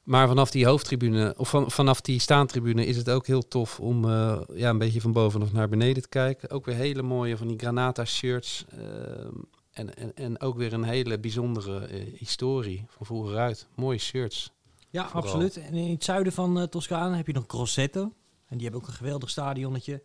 [0.03, 4.05] Maar vanaf die hoofdtribune, of van, vanaf die staantribune, is het ook heel tof om
[4.05, 6.49] eh, ja, een beetje van boven nog naar beneden te kijken.
[6.49, 8.65] Ook weer hele mooie van die Granata shirts.
[8.69, 9.31] ehm,
[9.71, 13.67] en, en, en ook weer een hele bijzondere historie van vroeger uit.
[13.75, 14.51] Mooie shirts.
[14.89, 15.21] Ja, Vooral.
[15.21, 15.57] absoluut.
[15.57, 18.01] En in het zuiden van Toscane heb je nog Grosseto.
[18.47, 20.01] En die hebben ook een geweldig stadionnetje.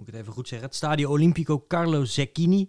[0.00, 0.68] Moet ik het even goed zeggen.
[0.68, 2.68] Het Stadio Olimpico Carlo Zecchini.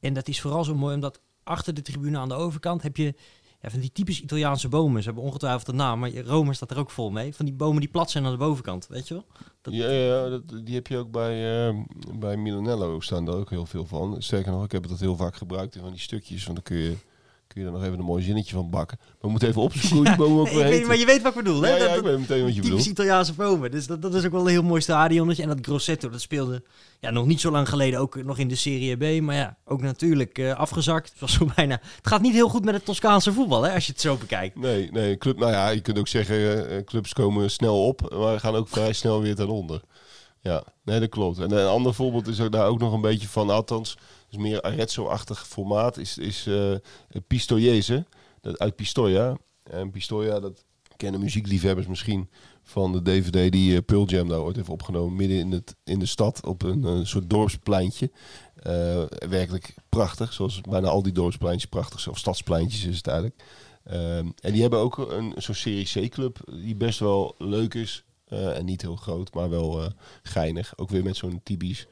[0.00, 3.14] En dat is vooral zo mooi omdat achter de tribune aan de overkant heb je
[3.60, 5.02] van die typisch Italiaanse bomen.
[5.02, 7.34] Ze hebben ongetwijfeld een naam, maar Rome staat er ook vol mee.
[7.34, 9.24] Van die bomen die plat zijn aan de bovenkant, weet je wel?
[9.62, 11.76] Dat- Ja, ja, dat, die heb je ook bij, eh,
[12.18, 14.22] bij Milanello staan daar ook heel veel van.
[14.22, 16.44] Sterker nog, ik heb dat heel vaak gebruikt van die stukjes.
[16.44, 16.96] Want dan kun je,
[17.46, 18.98] kun je er nog even een mooi zinnetje van bakken.
[19.00, 20.86] Maar we moeten even opzoeken hoe die boom ook weer heet.
[20.86, 21.68] maar je weet wat ik bedoel, hè?
[21.68, 22.86] Ja, Dat- ja, ik weet meteen wat je typisch bedoelt.
[22.86, 23.70] Italiaanse bomen.
[23.70, 25.42] Dus dat, dat is ook wel een heel mooi stadionnetje.
[25.42, 26.62] En dat Grosseto, dat speelde
[27.00, 29.22] ja, nog niet zo lang geleden ook nog in de Serie B.
[29.22, 31.10] Maar ja, ook natuurlijk eh, afgezakt.
[31.10, 33.86] Het, was zo bijna, het gaat niet heel goed met het Toscaanse voetbal, hè, als
[33.86, 34.56] je het zo bekijkt.
[34.56, 38.40] Nee, nee, club, nou ja, je kunt ook zeggen, eh, clubs komen snel op, maar
[38.40, 39.80] gaan ook vrij snel weer ten onder.
[40.40, 41.38] Ja, nee, dat klopt.
[41.38, 43.96] En een ander voorbeeld is ook daar ook nog een beetje van, althans,
[44.34, 46.74] is meer Arezzo-achtig formaat, is, is uh,
[47.26, 48.04] Pistoiese,
[48.40, 49.36] dat uit Pistoia.
[49.62, 50.64] En Pistoia, dat
[50.96, 52.30] kennen muziekliefhebbers misschien
[52.62, 55.98] van de DVD die uh, Pearl Jam daar ooit heeft opgenomen, midden in, het, in
[55.98, 58.10] de stad op een, een soort dorpspleintje.
[59.28, 63.42] Werkelijk prachtig, zoals bijna al die dorpspleintjes prachtig zijn, of stadspleintjes is het eigenlijk.
[64.40, 68.04] En die hebben ook een zo'n Serie C-club die best wel leuk is.
[68.28, 70.72] En niet heel groot, maar wel geinig.
[70.76, 71.86] Ook weer met zo'n typisch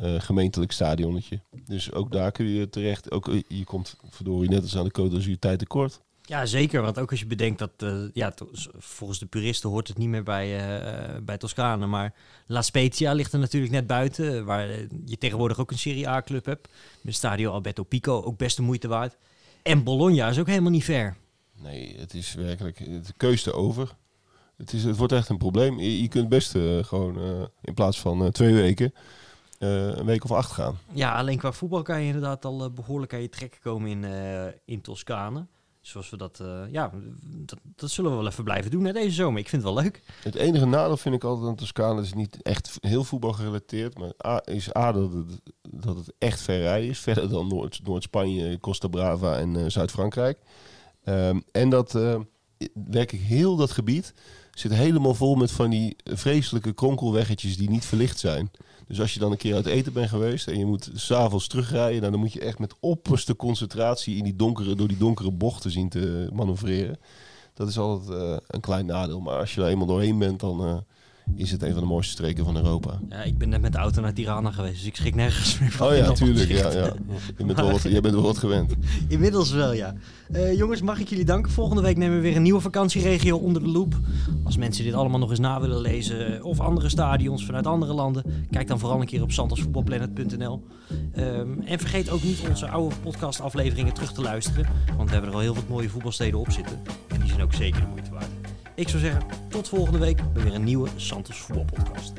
[0.00, 1.40] uh, gemeentelijk stadionnetje.
[1.64, 3.10] Dus ook daar kun je terecht.
[3.10, 6.00] Ook, je komt verdorie net als aan de Côte d'Azur tijd tekort.
[6.22, 6.82] Ja, zeker.
[6.82, 8.34] Want ook als je bedenkt dat, uh, ja,
[8.78, 11.86] volgens de puristen hoort het niet meer bij, uh, bij Toscane.
[11.86, 12.14] Maar
[12.46, 14.68] La Spezia ligt er natuurlijk net buiten, waar
[15.04, 16.68] je tegenwoordig ook een Serie A-club hebt.
[17.00, 19.16] Met Stadio Alberto Pico, ook best de moeite waard.
[19.62, 21.16] En Bologna is ook helemaal niet ver.
[21.62, 23.96] Nee, het is werkelijk de keuze over.
[24.56, 25.80] Het, is, het wordt echt een probleem.
[25.80, 28.92] Je, je kunt best uh, gewoon in plaats van twee weken
[29.58, 30.78] een week of acht gaan.
[30.92, 34.04] Ja, alleen qua voetbal kan je inderdaad al behoorlijk aan je trekken komen in,
[34.64, 35.46] in Toscane.
[35.80, 36.90] Zoals we dat, ja,
[37.20, 39.40] dat, dat, zullen we wel even blijven doen hè, deze zomer.
[39.40, 40.02] Ik vind het wel leuk.
[40.22, 44.12] Het enige nadeel vind ik altijd aan Toscane, is niet echt heel voetbal gerelateerd, maar
[44.26, 45.40] A, is A dat het,
[45.70, 50.38] dat het echt ver rijden is, verder dan Noord, Noord-Spanje, Costa Brava en Zuid-Frankrijk.
[51.04, 51.92] Um, en dat
[52.72, 54.14] werkelijk heel dat gebied
[54.58, 58.50] zit helemaal vol met van die vreselijke kronkelweggetjes die niet verlicht zijn.
[58.86, 62.00] Dus als je dan een keer uit eten bent geweest en je moet s'avonds terugrijden,
[62.00, 65.70] nou, dan moet je echt met opperste concentratie in die donkere, door die donkere bochten
[65.70, 66.98] zien te manoeuvreren.
[67.54, 69.20] Dat is altijd uh, een klein nadeel.
[69.20, 70.76] Maar als je er eenmaal doorheen bent, dan uh,
[71.34, 72.98] is het een van de mooiste streken van Europa.
[73.08, 75.70] Ja, ik ben net met de auto naar Tirana geweest, dus ik schrik nergens meer
[75.70, 75.86] van.
[75.86, 76.50] Oh ja, tuurlijk.
[76.50, 76.92] Ja, ja.
[77.36, 78.74] Je bent wel wat, jij bent wel wat gewend.
[79.08, 79.94] Inmiddels wel, ja.
[80.30, 81.52] Uh, jongens, mag ik jullie danken.
[81.52, 83.94] Volgende week nemen we weer een nieuwe vakantieregio onder de loep.
[84.44, 88.46] Als mensen dit allemaal nog eens na willen lezen of andere stadions vanuit andere landen,
[88.50, 90.64] kijk dan vooral een keer op santosvoetbalplanet.nl.
[91.16, 94.66] Um, en vergeet ook niet onze oude podcastafleveringen terug te luisteren,
[94.96, 96.80] want we hebben er al heel wat mooie voetbalsteden op zitten.
[97.08, 98.45] En die zijn ook zeker de moeite waard.
[98.76, 102.12] Ik zou zeggen, tot volgende week bij weer een nieuwe Santos Voetbalpodcast.